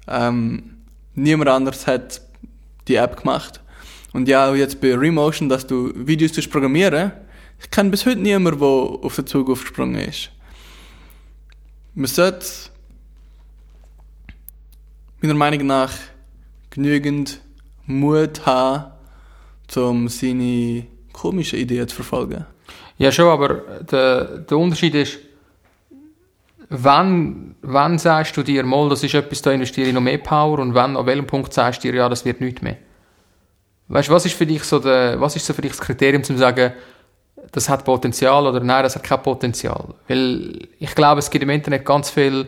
Ähm, 0.07 0.77
niemand 1.15 1.49
anders 1.49 1.87
hat 1.87 2.21
die 2.87 2.95
App 2.95 3.17
gemacht. 3.17 3.61
Und 4.13 4.27
ja, 4.27 4.53
jetzt 4.53 4.81
bei 4.81 4.93
Remotion, 4.93 5.47
dass 5.47 5.65
du 5.65 5.91
Videos 5.95 6.47
programmieren 6.47 7.13
ich 7.61 7.69
kenne 7.69 7.91
bis 7.91 8.05
heute 8.05 8.19
niemanden, 8.19 8.59
der 8.59 8.67
auf 8.67 9.15
den 9.15 9.27
Zug 9.27 9.49
aufgesprungen 9.49 10.01
ist. 10.01 10.31
Man 11.93 12.07
sollte 12.07 12.45
meiner 15.21 15.35
Meinung 15.35 15.67
nach 15.67 15.93
genügend 16.71 17.39
Mut 17.85 18.45
haben, 18.45 18.91
um 19.75 20.07
seine 20.07 20.87
komischen 21.13 21.59
Ideen 21.59 21.87
zu 21.87 21.95
verfolgen. 21.95 22.45
Ja, 22.97 23.11
schon, 23.11 23.27
aber 23.27 23.79
der, 23.91 24.39
der 24.39 24.57
Unterschied 24.57 24.95
ist, 24.95 25.19
wann 26.69 27.51
wann 27.61 27.97
sagst 27.99 28.35
du 28.37 28.43
dir, 28.43 28.63
mal, 28.63 28.89
das 28.89 29.03
ist 29.03 29.13
etwas, 29.13 29.41
da 29.41 29.51
investiere 29.51 29.87
ich 29.87 29.93
noch 29.93 30.01
mehr 30.01 30.17
Power 30.17 30.59
und 30.59 30.73
wann, 30.73 30.97
an 30.97 31.05
welchem 31.05 31.27
Punkt 31.27 31.53
sagst 31.53 31.83
du 31.83 31.91
dir, 31.91 31.97
ja, 31.97 32.09
das 32.09 32.25
wird 32.25 32.41
nicht 32.41 32.61
mehr? 32.61 32.77
Weißt 33.87 34.09
du, 34.09 34.13
was 34.13 34.25
ist 34.25 34.35
für 34.35 34.45
dich 34.45 34.63
so 34.63 34.79
der, 34.79 35.19
was 35.19 35.35
ist 35.35 35.45
so 35.45 35.53
für 35.53 35.61
dich 35.61 35.71
das 35.71 35.81
Kriterium, 35.81 36.23
zu 36.23 36.37
sagen, 36.37 36.73
das 37.51 37.69
hat 37.69 37.83
Potenzial 37.83 38.47
oder 38.47 38.59
nein, 38.61 38.83
das 38.83 38.95
hat 38.95 39.03
kein 39.03 39.21
Potenzial? 39.21 39.93
Weil 40.07 40.67
ich 40.79 40.95
glaube, 40.95 41.19
es 41.19 41.29
gibt 41.29 41.43
im 41.43 41.49
Internet 41.49 41.85
ganz 41.85 42.09
viele 42.09 42.47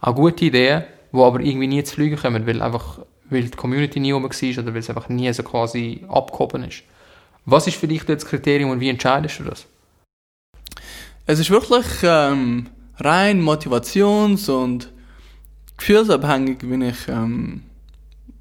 auch 0.00 0.14
gute 0.14 0.44
Ideen, 0.44 0.84
die 1.12 1.18
aber 1.18 1.40
irgendwie 1.40 1.66
nie 1.66 1.82
zu 1.84 1.94
fliegen 1.94 2.16
kommen, 2.16 2.46
weil 2.46 2.62
einfach, 2.62 3.00
weil 3.30 3.44
die 3.44 3.50
Community 3.50 4.00
nie 4.00 4.12
rum 4.12 4.24
war 4.24 4.30
oder 4.30 4.74
weil 4.74 4.80
es 4.80 4.88
einfach 4.88 5.08
nie 5.08 5.32
so 5.32 5.42
quasi 5.42 6.04
abgehoben 6.08 6.64
ist. 6.64 6.82
Was 7.46 7.66
ist 7.66 7.76
für 7.76 7.88
dich 7.88 8.04
das 8.04 8.24
Kriterium 8.24 8.70
und 8.70 8.80
wie 8.80 8.88
entscheidest 8.88 9.40
du 9.40 9.44
das? 9.44 9.66
Es 11.26 11.38
ist 11.38 11.50
wirklich 11.50 11.86
ähm, 12.02 12.68
rein 12.98 13.42
motivations- 13.42 14.50
und 14.50 14.92
gefühlsabhängig, 15.76 16.58
wie 16.62 16.84
ich 16.86 17.08
ähm, 17.08 17.62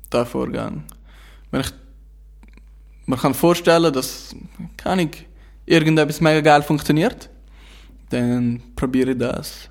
da 0.09 0.25
vorgehe. 0.25 0.83
Wenn 1.51 1.61
ich 1.61 1.71
man 3.05 3.19
kann 3.19 3.33
vorstellen, 3.33 3.91
dass 3.91 4.35
kann 4.77 4.99
ich, 4.99 5.25
irgendetwas 5.65 6.21
mega 6.21 6.41
geil 6.41 6.61
funktioniert, 6.61 7.29
dann 8.09 8.61
probiere 8.75 9.11
ich 9.11 9.17
das 9.17 9.69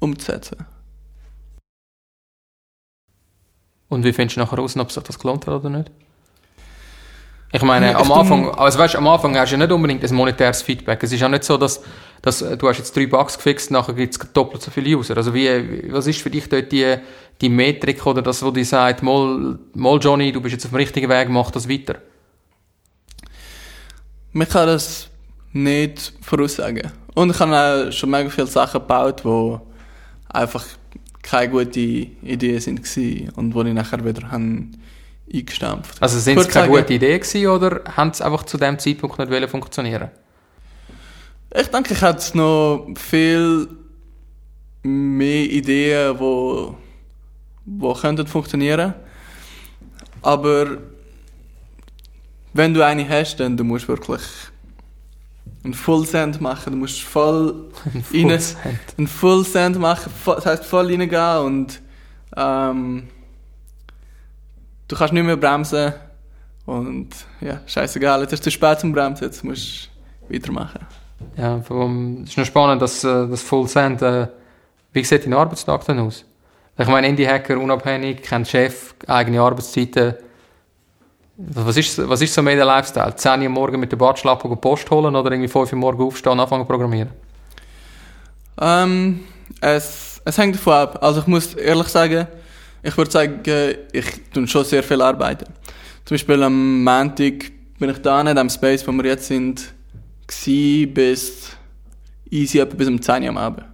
umzusetzen. 0.00 0.66
Und 3.88 4.04
wie 4.04 4.12
findest 4.12 4.36
du 4.36 4.40
nachher 4.40 4.58
raus, 4.58 4.76
ob 4.76 4.92
sich 4.92 5.02
das 5.02 5.18
gelohnt 5.18 5.46
hat 5.46 5.54
oder 5.54 5.70
nicht? 5.70 5.90
Ich 7.50 7.62
meine, 7.62 7.96
am 7.96 8.12
Anfang, 8.12 8.50
also 8.50 8.78
weißt, 8.78 8.96
am 8.96 9.08
Anfang 9.08 9.34
hast 9.38 9.50
du 9.50 9.56
ja 9.56 9.58
nicht 9.58 9.72
unbedingt 9.72 10.04
ein 10.04 10.14
monetäres 10.14 10.60
Feedback. 10.60 11.02
Es 11.02 11.12
ist 11.12 11.20
ja 11.20 11.30
nicht 11.30 11.44
so, 11.44 11.56
dass, 11.56 11.82
dass 12.20 12.40
du 12.40 12.68
hast 12.68 12.76
jetzt 12.76 12.94
drei 12.94 13.06
Bugs 13.06 13.36
gefixt, 13.38 13.70
nachher 13.70 13.94
gibt 13.94 14.12
es 14.12 14.32
doppelt 14.32 14.62
so 14.62 14.70
viele 14.70 14.98
User. 14.98 15.16
Also 15.16 15.32
wie, 15.32 15.90
was 15.90 16.06
ist 16.06 16.20
für 16.20 16.28
dich 16.28 16.46
dort 16.46 16.70
die, 16.70 16.96
die 17.40 17.48
Metrik 17.48 18.04
oder 18.04 18.20
das, 18.20 18.42
wo 18.42 18.50
die 18.50 18.64
sagt, 18.64 19.02
mal, 19.02 19.58
mal 19.72 19.98
Johnny, 19.98 20.30
du 20.30 20.42
bist 20.42 20.52
jetzt 20.52 20.66
auf 20.66 20.72
dem 20.72 20.76
richtigen 20.76 21.08
Weg, 21.08 21.30
mach 21.30 21.50
das 21.50 21.66
weiter? 21.66 21.96
Man 24.32 24.46
kann 24.46 24.66
das 24.66 25.08
nicht 25.54 26.12
voraussagen. 26.20 26.92
Und 27.14 27.30
ich 27.30 27.40
habe 27.40 27.88
auch 27.88 27.92
schon 27.92 28.10
mega 28.10 28.28
viele 28.28 28.46
Sachen 28.46 28.80
gebaut, 28.80 29.22
die 29.24 29.58
einfach 30.28 30.66
keine 31.28 31.50
gute 31.50 31.80
Idee 31.80 32.58
sind 32.58 32.80
und 33.36 33.54
wo 33.54 33.62
ich 33.62 33.74
nachher 33.74 34.02
wieder 34.04 34.30
eingestampft. 34.32 36.00
Also 36.00 36.18
sind 36.18 36.38
es 36.38 36.48
keine 36.48 36.68
gute 36.68 36.94
Idee 36.94 37.18
gewesen, 37.18 37.46
oder 37.48 37.82
haben 37.96 38.12
sie 38.14 38.24
einfach 38.24 38.44
zu 38.44 38.56
dem 38.56 38.78
Zeitpunkt 38.78 39.18
nicht 39.18 39.50
funktionieren? 39.50 40.10
Ich 41.54 41.68
denke, 41.68 41.92
ich 41.92 42.00
hätte 42.00 42.36
noch 42.36 42.86
viel 42.96 43.68
mehr 44.82 45.44
Ideen, 45.44 46.18
wo, 46.18 46.76
wo 47.64 47.92
könnten 47.92 48.26
funktionieren. 48.26 48.94
Aber 50.22 50.78
wenn 52.54 52.72
du 52.72 52.84
eine 52.84 53.06
hast, 53.08 53.36
dann 53.36 53.56
du 53.56 53.64
musst 53.64 53.86
wirklich 53.86 54.22
einen 55.64 55.74
Full 55.74 56.06
Send 56.06 56.40
machen. 56.40 56.72
Du 56.72 56.78
musst 56.78 57.00
voll 57.02 57.70
ein 57.94 58.02
Full 58.02 58.30
rein, 58.30 58.40
Send. 58.40 58.78
einen 58.96 59.06
Full 59.06 59.44
Send 59.44 59.78
machen. 59.78 60.12
Das 60.24 60.46
heißt 60.46 60.64
voll 60.64 60.86
reingehen 60.86 61.38
und 61.44 61.80
ähm, 62.36 63.08
du 64.86 64.96
kannst 64.96 65.12
nicht 65.14 65.24
mehr 65.24 65.36
bremsen. 65.36 65.92
Und 66.66 67.08
ja, 67.40 67.60
scheißegal, 67.66 68.20
jetzt 68.20 68.32
ist 68.34 68.40
es 68.40 68.44
zu 68.44 68.50
spät 68.50 68.80
zum 68.80 68.92
Bremsen, 68.92 69.24
jetzt 69.24 69.42
musst 69.42 69.90
du 70.28 70.34
weitermachen. 70.34 70.80
Ja, 71.36 71.56
es 71.56 71.64
ist 72.30 72.36
noch 72.36 72.44
spannend, 72.44 72.82
dass 72.82 73.02
äh, 73.04 73.26
das 73.28 73.42
Full 73.42 73.66
Send, 73.68 74.02
äh, 74.02 74.28
wie 74.92 75.04
sieht 75.04 75.24
dein 75.24 75.32
Arbeitstag 75.34 75.84
dann 75.86 76.00
aus? 76.00 76.24
Ich 76.76 76.86
meine, 76.86 77.08
Indie-Hacker, 77.08 77.58
unabhängig, 77.58 78.22
kennt 78.22 78.46
Chef, 78.46 78.94
eigene 79.06 79.40
Arbeitszeiten. 79.40 80.14
Was 81.40 81.76
ist, 81.76 82.08
was 82.08 82.20
ist 82.20 82.34
so 82.34 82.42
mehr 82.42 82.56
der 82.56 82.64
Lifestyle? 82.64 83.14
10 83.14 83.42
Uhr 83.42 83.48
morgen 83.48 83.78
mit 83.78 83.92
der 83.92 83.96
Bartschlappe 83.96 84.48
Post 84.56 84.90
holen 84.90 85.14
oder 85.14 85.30
irgendwie 85.30 85.46
5 85.46 85.72
Uhr 85.72 85.78
morgen 85.78 86.02
aufstehen 86.02 86.32
und 86.32 86.40
anfangen 86.40 86.64
zu 86.64 86.66
programmieren? 86.66 87.10
Ähm, 88.60 89.20
es, 89.60 90.20
es 90.24 90.36
hängt 90.36 90.56
davon 90.56 90.72
ab. 90.72 90.98
Also 91.00 91.20
ich 91.20 91.28
muss 91.28 91.54
ehrlich 91.54 91.86
sagen, 91.86 92.26
ich 92.82 92.96
würde 92.96 93.10
sagen, 93.12 93.40
ich 93.92 94.06
tue 94.34 94.48
schon 94.48 94.64
sehr 94.64 94.82
viel 94.82 95.00
arbeiten. 95.00 95.44
Zum 96.04 96.16
Beispiel 96.16 96.42
am 96.42 96.82
Montag 96.82 97.52
bin 97.78 97.90
ich 97.90 97.98
da 97.98 98.20
in 98.20 98.34
dem 98.34 98.50
Space, 98.50 98.84
wo 98.84 98.90
wir 98.90 99.04
jetzt 99.04 99.28
sind, 99.28 99.72
bis 100.92 101.56
easy 102.30 102.58
etwa 102.58 102.74
bis 102.74 102.88
um 102.88 103.00
10 103.00 103.22
Uhr 103.22 103.28
am 103.28 103.38
Abend. 103.38 103.64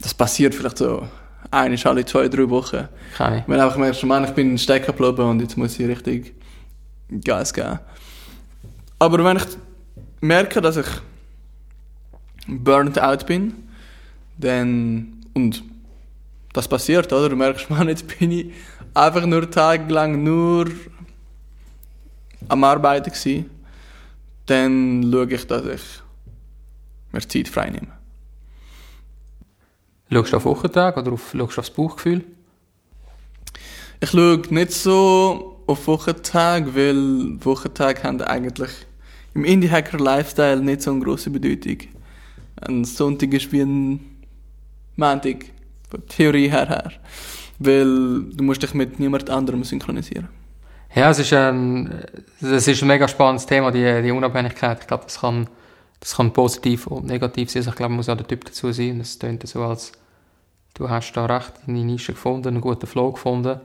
Das 0.00 0.14
passiert 0.14 0.54
vielleicht 0.54 0.78
so 0.78 1.06
eine 1.50 1.76
alle 1.84 2.04
zwei, 2.06 2.28
drei 2.28 2.48
Wochen. 2.48 2.88
Kann 3.14 3.40
ich. 3.40 3.44
Wenn 3.46 3.60
einfach 3.60 3.76
merkst, 3.76 4.04
Mann, 4.04 4.24
ich 4.24 4.30
bin 4.30 4.46
in 4.46 4.52
den 4.52 4.58
Stecker 4.58 4.92
geblieben 4.92 5.28
und 5.28 5.42
jetzt 5.42 5.58
muss 5.58 5.78
ich 5.78 5.86
richtig 5.86 6.34
Gas 7.20 7.52
geben. 7.52 7.78
Aber 8.98 9.24
wenn 9.24 9.36
ich 9.36 9.44
merke, 10.20 10.60
dass 10.60 10.76
ich 10.76 10.86
burnt 12.46 13.00
out 13.00 13.26
bin, 13.26 13.54
dann, 14.38 15.24
und 15.34 15.62
das 16.52 16.68
passiert, 16.68 17.12
oder? 17.12 17.28
Du 17.28 17.36
merkst, 17.36 17.70
man, 17.70 17.88
jetzt 17.88 18.06
bin 18.18 18.30
ich 18.30 18.52
einfach 18.94 19.26
nur 19.26 19.50
tagelang 19.50 20.22
nur 20.22 20.70
am 22.48 22.64
Arbeiten 22.64 23.10
gewesen. 23.10 23.50
Dann 24.46 25.08
schaue 25.10 25.32
ich, 25.32 25.46
dass 25.46 25.64
ich 25.64 25.82
mir 27.12 27.20
Zeit 27.20 27.48
frei 27.48 27.70
nehme. 27.70 27.88
Schaust 30.10 30.32
du 30.32 30.36
auf 30.36 30.44
Wochentag 30.44 30.96
oder 30.96 31.12
auf, 31.12 31.32
schaust 31.32 31.56
du 31.56 31.60
aufs 31.60 31.70
Bauchgefühl? 31.70 32.24
Ich 34.00 34.10
schaue 34.10 34.42
nicht 34.50 34.72
so 34.72 35.51
auf 35.72 35.86
Wochentag, 35.86 36.74
weil 36.74 37.42
Wochentag 37.44 38.04
haben 38.04 38.20
eigentlich 38.20 38.70
im 39.34 39.44
Indie-Hacker-Lifestyle 39.44 40.60
nicht 40.60 40.82
so 40.82 40.90
eine 40.90 41.00
grosse 41.00 41.30
Bedeutung. 41.30 41.78
Ein 42.60 42.84
Sonntag 42.84 43.32
ist 43.32 43.50
wie 43.52 43.62
ein 43.62 44.00
Montag 44.96 45.46
von 45.88 46.06
Theorie 46.06 46.50
her, 46.50 46.68
her. 46.68 46.92
Weil 47.58 48.24
du 48.24 48.44
musst 48.44 48.62
dich 48.62 48.74
mit 48.74 49.00
niemand 49.00 49.30
anderem 49.30 49.64
synchronisieren. 49.64 50.28
Ja, 50.94 51.08
es 51.08 51.18
ist 51.18 51.32
ein, 51.32 52.04
es 52.42 52.68
ist 52.68 52.82
ein 52.82 52.88
mega 52.88 53.08
spannendes 53.08 53.46
Thema, 53.46 53.70
die, 53.70 54.02
die 54.02 54.10
Unabhängigkeit. 54.10 54.80
Ich 54.82 54.86
glaube, 54.86 55.04
das 55.04 55.20
kann, 55.20 55.48
das 56.00 56.16
kann 56.16 56.34
positiv 56.34 56.86
und 56.86 57.06
negativ 57.06 57.50
sein. 57.50 57.60
Also 57.60 57.70
ich 57.70 57.76
glaube, 57.76 57.90
man 57.90 57.96
muss 57.96 58.10
auch 58.10 58.16
der 58.16 58.28
Typ 58.28 58.44
dazu 58.44 58.70
sein. 58.72 59.00
Es 59.00 59.18
klingt 59.18 59.46
so, 59.48 59.62
als 59.62 59.92
du 60.74 60.90
hast 60.90 61.14
da 61.14 61.24
recht 61.24 61.52
deine 61.66 61.82
Nische 61.82 62.12
gefunden, 62.12 62.48
einen 62.48 62.60
guten 62.60 62.86
Flow 62.86 63.12
gefunden. 63.12 63.60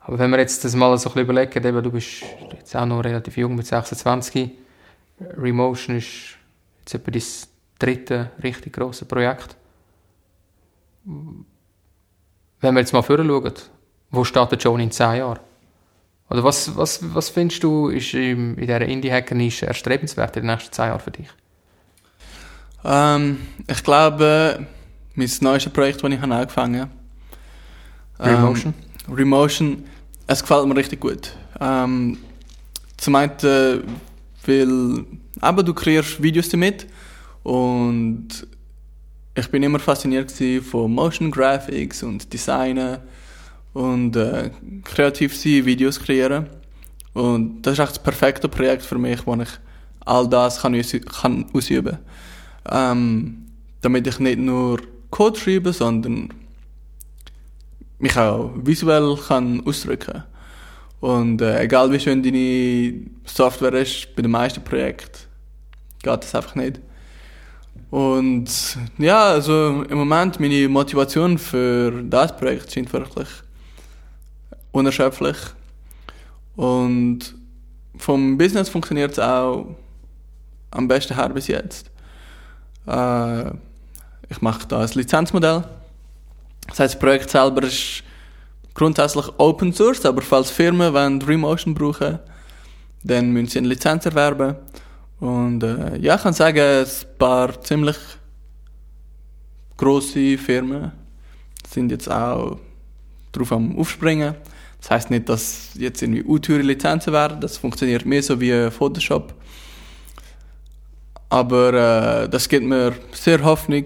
Aber 0.00 0.18
wenn 0.18 0.30
wir 0.30 0.38
jetzt 0.38 0.64
das 0.64 0.74
mal 0.74 0.96
so 0.98 1.10
ein 1.10 1.14
bisschen 1.14 1.22
überlegen, 1.22 1.64
eben, 1.64 1.82
du 1.82 1.90
bist 1.90 2.22
jetzt 2.52 2.74
auch 2.74 2.86
noch 2.86 3.04
relativ 3.04 3.36
jung 3.36 3.54
mit 3.54 3.66
26, 3.66 4.50
Remotion 5.36 5.96
ist 5.96 6.36
jetzt 6.80 6.94
etwa 6.94 7.10
dein 7.10 7.22
dritte 7.78 8.30
richtig 8.42 8.72
grosses 8.72 9.06
Projekt 9.06 9.56
wenn 12.60 12.74
wir 12.74 12.80
jetzt 12.80 12.92
mal 12.92 13.02
vorher 13.02 13.24
schauen, 13.24 13.52
wo 14.10 14.24
steht 14.24 14.50
der 14.50 14.58
John 14.58 14.80
in 14.80 14.90
10 14.90 15.16
Jahren? 15.16 15.40
Oder 16.28 16.44
was, 16.44 16.76
was, 16.76 17.14
was 17.14 17.28
findest 17.28 17.62
du, 17.62 17.88
ist 17.88 18.14
in 18.14 18.56
dieser 18.56 18.82
Indie-Hacker-Nische 18.82 19.66
erstrebenswert 19.66 20.36
in 20.36 20.42
den 20.42 20.52
nächsten 20.52 20.72
10 20.72 20.86
Jahren 20.86 21.00
für 21.00 21.10
dich? 21.10 21.28
Ähm, 22.84 23.38
ich 23.66 23.82
glaube, 23.82 24.66
mein 25.14 25.30
neuestes 25.40 25.72
Projekt, 25.72 26.02
das 26.02 26.10
ich 26.10 26.22
angefangen 26.22 26.80
habe, 26.80 26.90
Remotion? 28.20 28.74
Ähm, 28.76 28.89
Remotion, 29.12 29.84
es 30.26 30.40
gefällt 30.40 30.66
mir 30.66 30.76
richtig 30.76 31.00
gut. 31.00 31.32
Ähm, 31.60 32.18
zum 32.96 33.14
einen, 33.14 33.32
weil 34.46 35.04
aber 35.40 35.62
du 35.62 35.74
kreierst 35.74 36.22
Videos 36.22 36.48
damit 36.48 36.86
und 37.42 38.46
ich 39.34 39.48
bin 39.48 39.62
immer 39.62 39.78
fasziniert 39.78 40.32
von 40.62 40.92
Motion 40.92 41.30
Graphics 41.30 42.02
und 42.02 42.32
Designen 42.32 42.98
und 43.72 44.16
äh, 44.16 44.50
kreativ 44.84 45.36
sein, 45.36 45.64
Videos 45.64 46.00
kreieren. 46.00 46.46
Und 47.14 47.62
das 47.62 47.74
ist 47.74 47.78
echt 47.78 47.90
das 47.92 48.02
perfekte 48.02 48.48
Projekt 48.48 48.82
für 48.82 48.98
mich, 48.98 49.26
wo 49.26 49.34
ich 49.34 49.48
all 50.04 50.28
das 50.28 50.60
kann, 50.60 50.80
kann 51.20 51.46
ausüben 51.52 51.98
kann. 52.64 53.00
Ähm, 53.00 53.46
damit 53.80 54.06
ich 54.06 54.18
nicht 54.18 54.38
nur 54.38 54.80
Code 55.10 55.38
schreibe, 55.38 55.72
sondern 55.72 56.28
mich 58.00 58.16
auch 58.16 58.50
visuell 58.56 59.16
kann 59.28 59.64
ausdrücken 59.66 60.24
Und 61.00 61.40
äh, 61.42 61.62
egal 61.62 61.90
wie 61.92 62.00
schön 62.00 62.22
deine 62.22 63.10
Software 63.24 63.74
ist, 63.74 64.14
bei 64.16 64.22
den 64.22 64.30
meisten 64.30 64.62
Projekten 64.62 65.28
geht 66.02 66.22
das 66.22 66.34
einfach 66.34 66.54
nicht. 66.54 66.80
Und 67.90 68.48
ja, 68.98 69.24
also 69.24 69.84
im 69.88 69.98
Moment 69.98 70.38
meine 70.38 70.68
Motivation 70.68 71.38
für 71.38 72.02
das 72.02 72.36
Projekt 72.36 72.70
sind 72.70 72.92
wirklich 72.92 73.28
unerschöpflich. 74.72 75.36
Und 76.56 77.34
vom 77.96 78.38
Business 78.38 78.68
funktioniert 78.68 79.12
es 79.12 79.18
auch 79.18 79.66
am 80.70 80.86
besten 80.88 81.16
her 81.16 81.28
bis 81.30 81.48
jetzt. 81.48 81.90
Äh, 82.86 83.50
ich 84.28 84.40
mache 84.40 84.66
da 84.68 84.80
ein 84.80 84.90
Lizenzmodell 84.94 85.64
Das 86.70 86.80
heißt, 86.80 86.94
das 86.94 86.98
Projekt 86.98 87.30
selber 87.30 87.62
ist 87.64 88.02
grundsätzlich 88.74 89.26
Open 89.38 89.72
Source, 89.72 90.04
aber 90.06 90.22
falls 90.22 90.50
Firmen 90.50 90.92
wollen 90.92 91.20
Remotion 91.22 91.74
brauchen, 91.74 92.18
dann 93.04 93.30
müssen 93.30 93.48
sie 93.48 93.58
eine 93.58 93.68
Lizenz 93.68 94.06
erwerben. 94.06 94.56
Und 95.18 95.62
äh, 95.62 95.98
ja, 95.98 96.16
ich 96.16 96.22
kann 96.22 96.32
sagen, 96.32 96.58
ein 96.58 96.86
paar 97.18 97.60
ziemlich 97.60 97.96
grosse 99.76 100.38
Firmen 100.38 100.92
sind 101.68 101.90
jetzt 101.90 102.10
auch 102.10 102.58
drauf 103.32 103.52
am 103.52 103.78
Aufspringen. 103.78 104.34
Das 104.80 104.90
heißt 104.90 105.10
nicht, 105.10 105.28
dass 105.28 105.70
jetzt 105.74 106.02
irgendwie 106.02 106.22
unteure 106.22 106.62
Lizenzen 106.62 107.12
werden, 107.12 107.40
das 107.40 107.58
funktioniert 107.58 108.06
mehr 108.06 108.22
so 108.22 108.40
wie 108.40 108.70
Photoshop. 108.70 109.34
Aber 111.28 112.24
äh, 112.24 112.28
das 112.28 112.48
gibt 112.48 112.64
mir 112.64 112.94
sehr 113.12 113.44
Hoffnung 113.44 113.84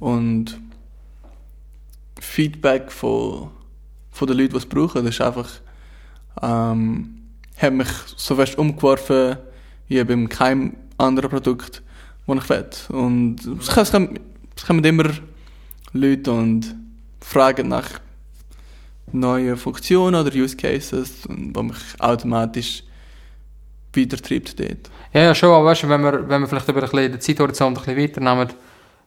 und 0.00 0.60
Feedback 2.24 2.90
von, 2.90 3.50
von 4.10 4.28
den 4.28 4.38
Leuten, 4.38 4.52
die 4.52 4.58
es 4.58 4.66
brauchen. 4.66 5.04
Das 5.04 5.14
ist 5.14 5.20
einfach, 5.20 5.48
ähm, 6.42 7.20
hat 7.56 7.72
mich 7.72 7.88
so 8.16 8.34
fest 8.34 8.58
umgeworfen 8.58 9.36
wie 9.88 10.02
beim 10.02 10.28
keinem 10.28 10.76
anderen 10.98 11.30
Produkt, 11.30 11.82
das 12.26 12.36
ich 12.36 12.48
will. 12.48 12.66
Und 12.88 13.36
es 13.60 13.90
kommen, 13.90 14.18
es 14.56 14.66
kommen 14.66 14.84
immer 14.84 15.10
Leute 15.92 16.32
und 16.32 16.74
fragen 17.20 17.68
nach 17.68 17.88
neuen 19.12 19.56
Funktionen 19.56 20.20
oder 20.20 20.34
Use 20.34 20.56
Cases, 20.56 21.28
wo 21.28 21.62
mich 21.62 21.76
automatisch 21.98 22.82
weitertreibt 23.94 24.58
dort. 24.58 24.90
Ja, 25.12 25.22
ja, 25.22 25.34
schon, 25.34 25.50
aber 25.50 25.66
weißt 25.66 25.88
wenn 25.88 26.02
wir, 26.02 26.28
wenn 26.28 26.40
wir 26.40 26.48
vielleicht 26.48 26.68
über 26.68 26.82
ein 26.82 26.90
bisschen 26.90 27.12
den 27.12 27.20
Zeithorizont 27.20 27.78
ein 27.78 27.84
bisschen 27.84 28.02
weiternehmen, 28.02 28.48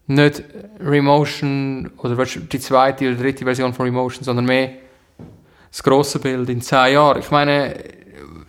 nicht 0.08 0.43
Remotion 0.80 1.91
oder 1.98 2.26
die 2.26 2.60
zweite 2.60 3.10
oder 3.10 3.17
dritte 3.17 3.43
Version 3.43 3.74
von 3.74 3.86
Remotion, 3.86 4.24
sondern 4.24 4.46
mehr 4.46 4.72
das 5.70 5.84
grosse 5.84 6.20
Bild 6.20 6.50
in 6.50 6.62
zehn 6.62 6.93
Jahren. 6.93 7.20
Ich 7.20 7.30
meine, 7.30 7.76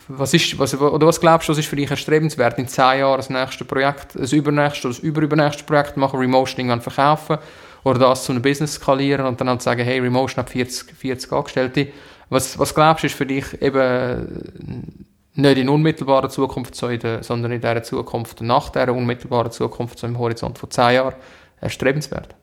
was 0.06 0.32
ist, 0.32 0.58
was, 0.58 0.74
oder 0.80 1.06
was 1.06 1.20
glaubst 1.20 1.48
du, 1.48 1.52
was 1.52 1.58
ist 1.58 1.68
für 1.68 1.76
dich 1.76 1.90
erstrebenswert 1.90 2.58
in 2.58 2.68
zehn 2.68 3.00
Jahren 3.00 3.18
das 3.18 3.28
nächste 3.28 3.64
Projekt, 3.64 4.14
das 4.14 4.32
übernächste 4.32 4.88
oder 4.88 4.96
das 4.96 5.04
überübernächste 5.04 5.64
Projekt 5.64 5.96
machen, 5.96 6.18
Remotion 6.18 6.60
irgendwann 6.60 6.80
verkaufen 6.80 7.38
oder 7.84 7.98
das 7.98 8.24
zu 8.24 8.32
einem 8.32 8.42
Business 8.42 8.74
skalieren 8.74 9.26
und 9.26 9.40
dann 9.40 9.48
halt 9.48 9.62
sagen, 9.62 9.82
hey, 9.82 9.98
Remotion 9.98 10.38
hat 10.38 10.50
40, 10.50 10.94
40 10.96 11.32
Angestellte. 11.32 11.88
Was, 12.30 12.58
was 12.58 12.74
glaubst 12.74 13.02
du, 13.02 13.06
ist 13.06 13.16
für 13.16 13.26
dich 13.26 13.60
eben 13.60 14.86
nicht 15.34 15.58
in 15.58 15.68
unmittelbarer 15.68 16.28
Zukunft, 16.28 16.74
sondern 16.74 17.52
in 17.52 17.60
dieser 17.60 17.82
Zukunft 17.82 18.40
nach 18.40 18.70
dieser 18.70 18.92
unmittelbaren 18.92 19.52
Zukunft, 19.52 19.98
so 19.98 20.06
im 20.06 20.18
Horizont 20.18 20.58
von 20.58 20.70
zehn 20.70 20.94
Jahren, 20.94 21.14
erstrebenswert? 21.60 22.34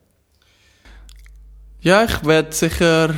Ja, 1.81 2.03
ich 2.03 2.25
werde 2.25 2.51
sicher 2.53 3.13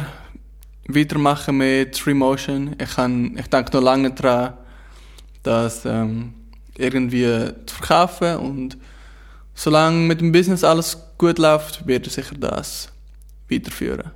weitermachen 0.88 1.58
mit 1.58 2.06
Remotion. 2.06 2.76
Ich, 2.82 2.96
kann, 2.96 3.38
ich 3.38 3.48
denke 3.48 3.72
noch 3.74 3.84
lange 3.84 4.12
daran, 4.12 4.54
das 5.44 5.86
ähm, 5.86 6.34
irgendwie 6.78 7.26
zu 7.66 7.76
verkaufen 7.76 8.38
und 8.38 8.78
solange 9.54 9.98
mit 10.00 10.22
dem 10.22 10.32
Business 10.32 10.64
alles 10.64 10.98
gut 11.18 11.40
läuft, 11.40 11.88
werde 11.88 12.08
ich 12.08 12.14
sicher 12.14 12.36
das 12.38 12.90
weiterführen. 13.50 14.12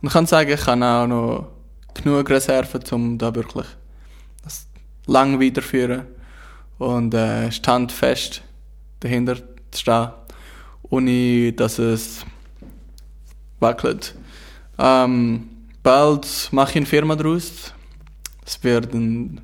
Und 0.00 0.08
ich 0.08 0.12
kann 0.12 0.26
sagen, 0.26 0.50
ich 0.50 0.66
habe 0.66 0.84
auch 0.84 1.06
noch 1.06 1.48
genug 1.94 2.30
Reserven, 2.30 2.82
um 2.92 3.18
da 3.18 3.34
wirklich 3.34 3.66
das 4.42 4.66
lang 5.06 5.40
weiterführen 5.40 6.06
und 6.78 7.14
äh, 7.14 7.50
standfest 7.50 8.42
dahinter 9.00 9.36
zu 9.70 9.80
stehen 9.80 10.08
ohne 10.90 11.52
dass 11.52 11.78
es 11.78 12.24
wackelt. 13.60 14.14
Ähm, 14.78 15.48
bald 15.82 16.48
mache 16.52 16.70
ich 16.70 16.76
eine 16.76 16.86
Firma 16.86 17.16
daraus. 17.16 17.72
Es 18.44 18.62
wird 18.62 18.92
ein, 18.94 19.40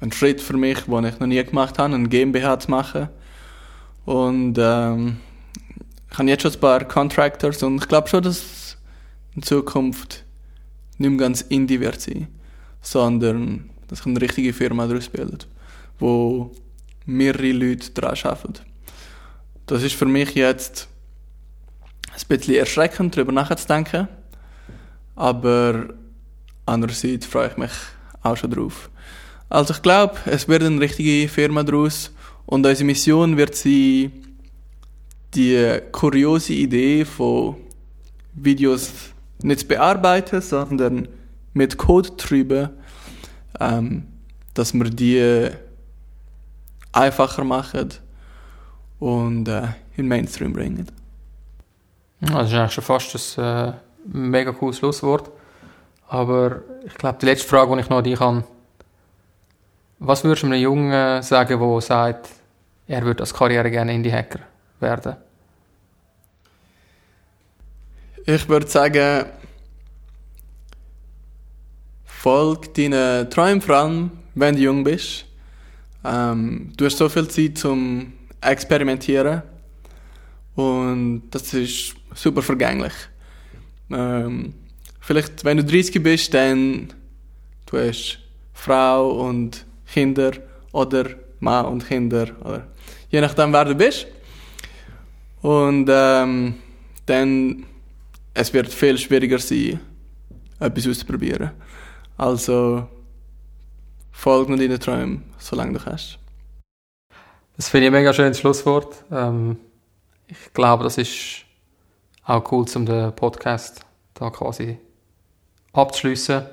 ein 0.00 0.12
Schritt 0.12 0.40
für 0.40 0.56
mich, 0.56 0.80
den 0.82 1.04
ich 1.04 1.18
noch 1.18 1.26
nie 1.26 1.42
gemacht 1.44 1.78
habe, 1.78 1.94
ein 1.94 2.08
GmbH 2.10 2.58
zu 2.58 2.70
machen. 2.70 3.08
Und 4.04 4.56
ähm, 4.58 5.18
ich 6.10 6.18
habe 6.18 6.28
jetzt 6.28 6.42
schon 6.42 6.52
ein 6.52 6.60
paar 6.60 6.84
Contractors 6.84 7.62
und 7.62 7.82
ich 7.82 7.88
glaube 7.88 8.08
schon, 8.08 8.22
dass 8.22 8.76
in 9.34 9.42
Zukunft 9.42 10.24
nicht 10.98 11.10
mehr 11.10 11.18
ganz 11.18 11.42
Indie 11.42 11.80
wird 11.80 12.00
sein, 12.00 12.28
sondern 12.82 13.70
dass 13.88 14.00
ich 14.00 14.06
eine 14.06 14.20
richtige 14.20 14.52
Firma 14.52 14.86
daraus 14.86 15.08
bildet, 15.08 15.46
wo 15.98 16.50
mehrere 17.06 17.52
Leute 17.52 17.90
daran 17.92 18.18
arbeiten. 18.24 18.69
Das 19.70 19.84
ist 19.84 19.94
für 19.94 20.06
mich 20.06 20.34
jetzt 20.34 20.88
ein 22.12 22.26
bisschen 22.26 22.56
erschreckend, 22.56 23.16
darüber 23.16 23.30
nachzudenken. 23.30 24.08
Aber 25.14 25.90
andererseits 26.66 27.24
freue 27.24 27.50
ich 27.50 27.56
mich 27.56 27.70
auch 28.20 28.36
schon 28.36 28.50
drauf. 28.50 28.90
Also 29.48 29.72
ich 29.72 29.80
glaube, 29.80 30.16
es 30.26 30.48
wird 30.48 30.64
eine 30.64 30.80
richtige 30.80 31.28
Firma 31.28 31.62
daraus 31.62 32.12
und 32.46 32.66
unsere 32.66 32.84
Mission 32.84 33.36
wird 33.36 33.54
sein, 33.54 34.10
die 35.34 35.78
kuriose 35.92 36.54
Idee 36.54 37.04
von 37.04 37.54
Videos 38.34 38.90
nicht 39.40 39.60
zu 39.60 39.66
bearbeiten, 39.68 40.42
sondern 40.42 41.06
mit 41.54 41.76
Code 41.76 42.10
drüber, 42.16 42.70
ähm, 43.60 44.08
dass 44.52 44.74
wir 44.74 44.90
die 44.90 45.48
einfacher 46.90 47.44
machen 47.44 47.90
und 49.00 49.48
äh, 49.48 49.62
in 49.96 50.04
den 50.04 50.08
Mainstream 50.08 50.52
bringen. 50.52 50.86
Das 52.20 52.48
ist 52.48 52.54
eigentlich 52.54 52.72
schon 52.72 52.84
fast 52.84 53.38
ein 53.38 53.68
äh, 53.68 53.72
mega 54.04 54.52
cooles 54.52 54.78
Schlusswort. 54.78 55.30
Aber 56.08 56.62
ich 56.84 56.94
glaube, 56.94 57.18
die 57.20 57.26
letzte 57.26 57.48
Frage, 57.48 57.74
die 57.74 57.80
ich 57.80 57.88
noch 57.88 57.98
an 57.98 58.04
dich 58.04 58.20
habe, 58.20 58.44
was 59.98 60.24
würdest 60.24 60.42
du 60.42 60.46
einem 60.46 60.60
Jungen 60.60 61.22
sagen, 61.22 61.58
der 61.58 61.80
sagt, 61.80 62.28
er 62.88 63.04
würde 63.04 63.22
als 63.22 63.34
Karriere 63.34 63.70
gerne 63.70 63.94
Indie-Hacker 63.94 64.40
werden? 64.80 65.16
Ich 68.26 68.48
würde 68.48 68.66
sagen, 68.66 69.26
folg 72.04 72.74
deinen 72.74 73.30
Träumen 73.30 73.60
vor 73.60 73.76
allem, 73.76 74.10
wenn 74.34 74.56
du 74.56 74.62
jung 74.62 74.84
bist. 74.84 75.24
Ähm, 76.04 76.72
du 76.76 76.84
hast 76.84 76.98
so 76.98 77.08
viel 77.08 77.28
Zeit, 77.28 77.64
um 77.64 78.12
experimentieren. 78.40 79.42
Und 80.54 81.30
das 81.30 81.54
ist 81.54 81.94
super 82.14 82.42
vergänglich. 82.42 82.92
Ähm, 83.90 84.54
vielleicht, 85.00 85.44
wenn 85.44 85.56
du 85.58 85.64
30 85.64 86.02
bist, 86.02 86.34
dann 86.34 86.92
du 87.66 87.78
hast 87.78 88.18
Frau 88.52 89.10
und 89.28 89.64
Kinder 89.92 90.32
oder 90.72 91.06
Mann 91.40 91.66
und 91.66 91.86
Kinder, 91.86 92.28
oder 92.40 92.66
je 93.10 93.20
nachdem, 93.20 93.52
wer 93.52 93.64
du 93.64 93.74
bist. 93.74 94.06
Und 95.40 95.88
ähm, 95.90 96.54
dann 97.06 97.64
es 98.34 98.52
wird 98.52 98.72
viel 98.72 98.96
schwieriger 98.98 99.38
sein, 99.38 99.80
etwas 100.58 100.86
auszuprobieren. 100.86 101.50
Also 102.16 102.86
folg 104.12 104.48
nur 104.48 104.58
deinen 104.58 104.78
Träumen, 104.78 105.24
solange 105.38 105.72
du 105.72 105.84
kannst. 105.84 106.19
Das 107.60 107.68
finde 107.68 107.88
ich 107.88 107.90
ein 107.90 107.92
mega 107.92 108.14
schönes 108.14 108.38
Schlusswort. 108.38 109.04
Ähm, 109.12 109.58
ich 110.28 110.54
glaube, 110.54 110.82
das 110.82 110.96
ist 110.96 111.44
auch 112.24 112.50
cool, 112.50 112.64
um 112.74 112.86
den 112.86 113.14
Podcast 113.14 113.84
da 114.14 114.30
quasi 114.30 114.78
abzuschliessen. 115.74 116.46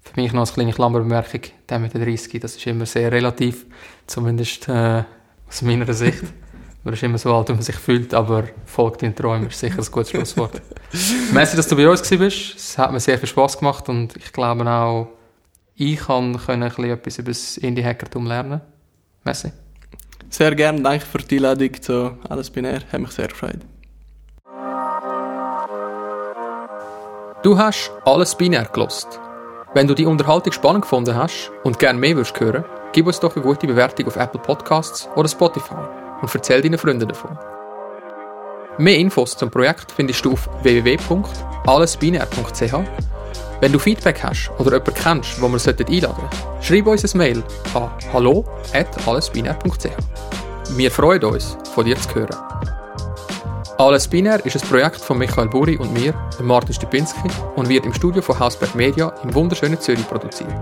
Für 0.00 0.20
mich 0.20 0.32
noch 0.32 0.42
eine 0.44 0.52
kleine 0.52 0.72
Klammerbemerkung, 0.72 1.40
der 1.68 1.80
mit 1.80 1.92
den 1.92 2.04
30, 2.04 2.40
das 2.40 2.54
ist 2.54 2.64
immer 2.68 2.86
sehr 2.86 3.10
relativ, 3.10 3.66
zumindest 4.06 4.68
äh, 4.68 5.02
aus 5.48 5.62
meiner 5.62 5.92
Sicht. 5.92 6.22
Man 6.84 6.94
ist 6.94 7.02
immer 7.02 7.18
so 7.18 7.34
alt, 7.34 7.48
wie 7.48 7.54
man 7.54 7.62
sich 7.62 7.74
fühlt, 7.74 8.14
aber 8.14 8.44
folgt 8.64 9.02
den 9.02 9.16
Träumen 9.16 9.48
ist 9.48 9.58
sicher 9.58 9.80
ein 9.80 9.90
gutes 9.90 10.10
Schlusswort. 10.10 10.62
Merci, 11.32 11.56
dass 11.56 11.66
du 11.66 11.74
bei 11.74 11.88
uns 11.88 12.08
warst. 12.12 12.54
Es 12.56 12.78
hat 12.78 12.92
mir 12.92 13.00
sehr 13.00 13.18
viel 13.18 13.28
Spaß 13.28 13.58
gemacht 13.58 13.88
und 13.88 14.16
ich 14.16 14.32
glaube 14.32 14.64
auch, 14.70 15.08
ich 15.74 15.98
kann 15.98 16.36
ein 16.36 16.60
bisschen 16.60 16.84
etwas 16.84 17.18
über 17.18 17.30
das 17.32 17.56
Indie-Hackertum 17.56 18.24
lernen. 18.24 18.60
Merci. 19.24 19.50
Sehr 20.30 20.54
gerne, 20.54 20.82
danke 20.82 21.06
für 21.06 21.18
die 21.18 21.36
Einladung 21.36 21.80
zu 21.80 22.18
Alles 22.28 22.50
Binär, 22.50 22.80
hat 22.92 23.00
mich 23.00 23.12
sehr 23.12 23.28
gefreut. 23.28 23.60
Du 27.42 27.56
hast 27.56 27.90
Alles 28.04 28.34
Binär 28.34 28.64
gelost. 28.64 29.20
Wenn 29.74 29.86
du 29.86 29.94
die 29.94 30.06
Unterhaltung 30.06 30.52
spannend 30.52 30.82
gefunden 30.82 31.14
hast 31.14 31.52
und 31.62 31.78
gerne 31.78 31.98
mehr 31.98 32.16
würdest 32.16 32.40
hören, 32.40 32.64
gib 32.92 33.06
uns 33.06 33.20
doch 33.20 33.36
eine 33.36 33.44
gute 33.44 33.66
Bewertung 33.66 34.06
auf 34.06 34.16
Apple 34.16 34.40
Podcasts 34.40 35.06
oder 35.14 35.28
Spotify 35.28 35.74
und 36.20 36.34
erzähl 36.34 36.62
deinen 36.62 36.78
Freunden 36.78 37.08
davon. 37.08 37.38
Mehr 38.78 38.96
Infos 38.96 39.36
zum 39.36 39.50
Projekt 39.50 39.92
findest 39.92 40.24
du 40.24 40.32
auf 40.32 40.48
www.allesbinär.ch 40.62 42.74
wenn 43.60 43.72
du 43.72 43.78
Feedback 43.78 44.22
hast 44.22 44.50
oder 44.58 44.72
jemanden 44.72 44.94
kennst, 44.94 45.40
wo 45.40 45.48
wir 45.48 45.58
einladen 45.58 45.88
sollten, 45.88 46.62
schreib 46.62 46.86
uns 46.86 47.14
ein 47.14 47.18
Mail 47.18 47.42
an 47.74 47.90
hallo.allesbinär.ch. 48.12 49.88
Wir 50.76 50.90
freuen 50.90 51.24
uns, 51.24 51.56
von 51.74 51.84
dir 51.84 51.96
zu 51.96 52.14
hören. 52.14 52.36
Alles 53.78 54.08
Binär 54.08 54.44
ist 54.44 54.56
ein 54.56 54.68
Projekt 54.68 54.96
von 54.96 55.18
Michael 55.18 55.48
Buri 55.48 55.76
und 55.76 55.92
mir, 55.92 56.12
Martin 56.42 56.74
Stupinski, 56.74 57.28
und 57.54 57.68
wird 57.68 57.86
im 57.86 57.94
Studio 57.94 58.20
von 58.20 58.38
Hausberg 58.38 58.74
Media 58.74 59.14
im 59.22 59.32
wunderschönen 59.34 59.80
Zürich 59.80 60.06
produziert. 60.08 60.52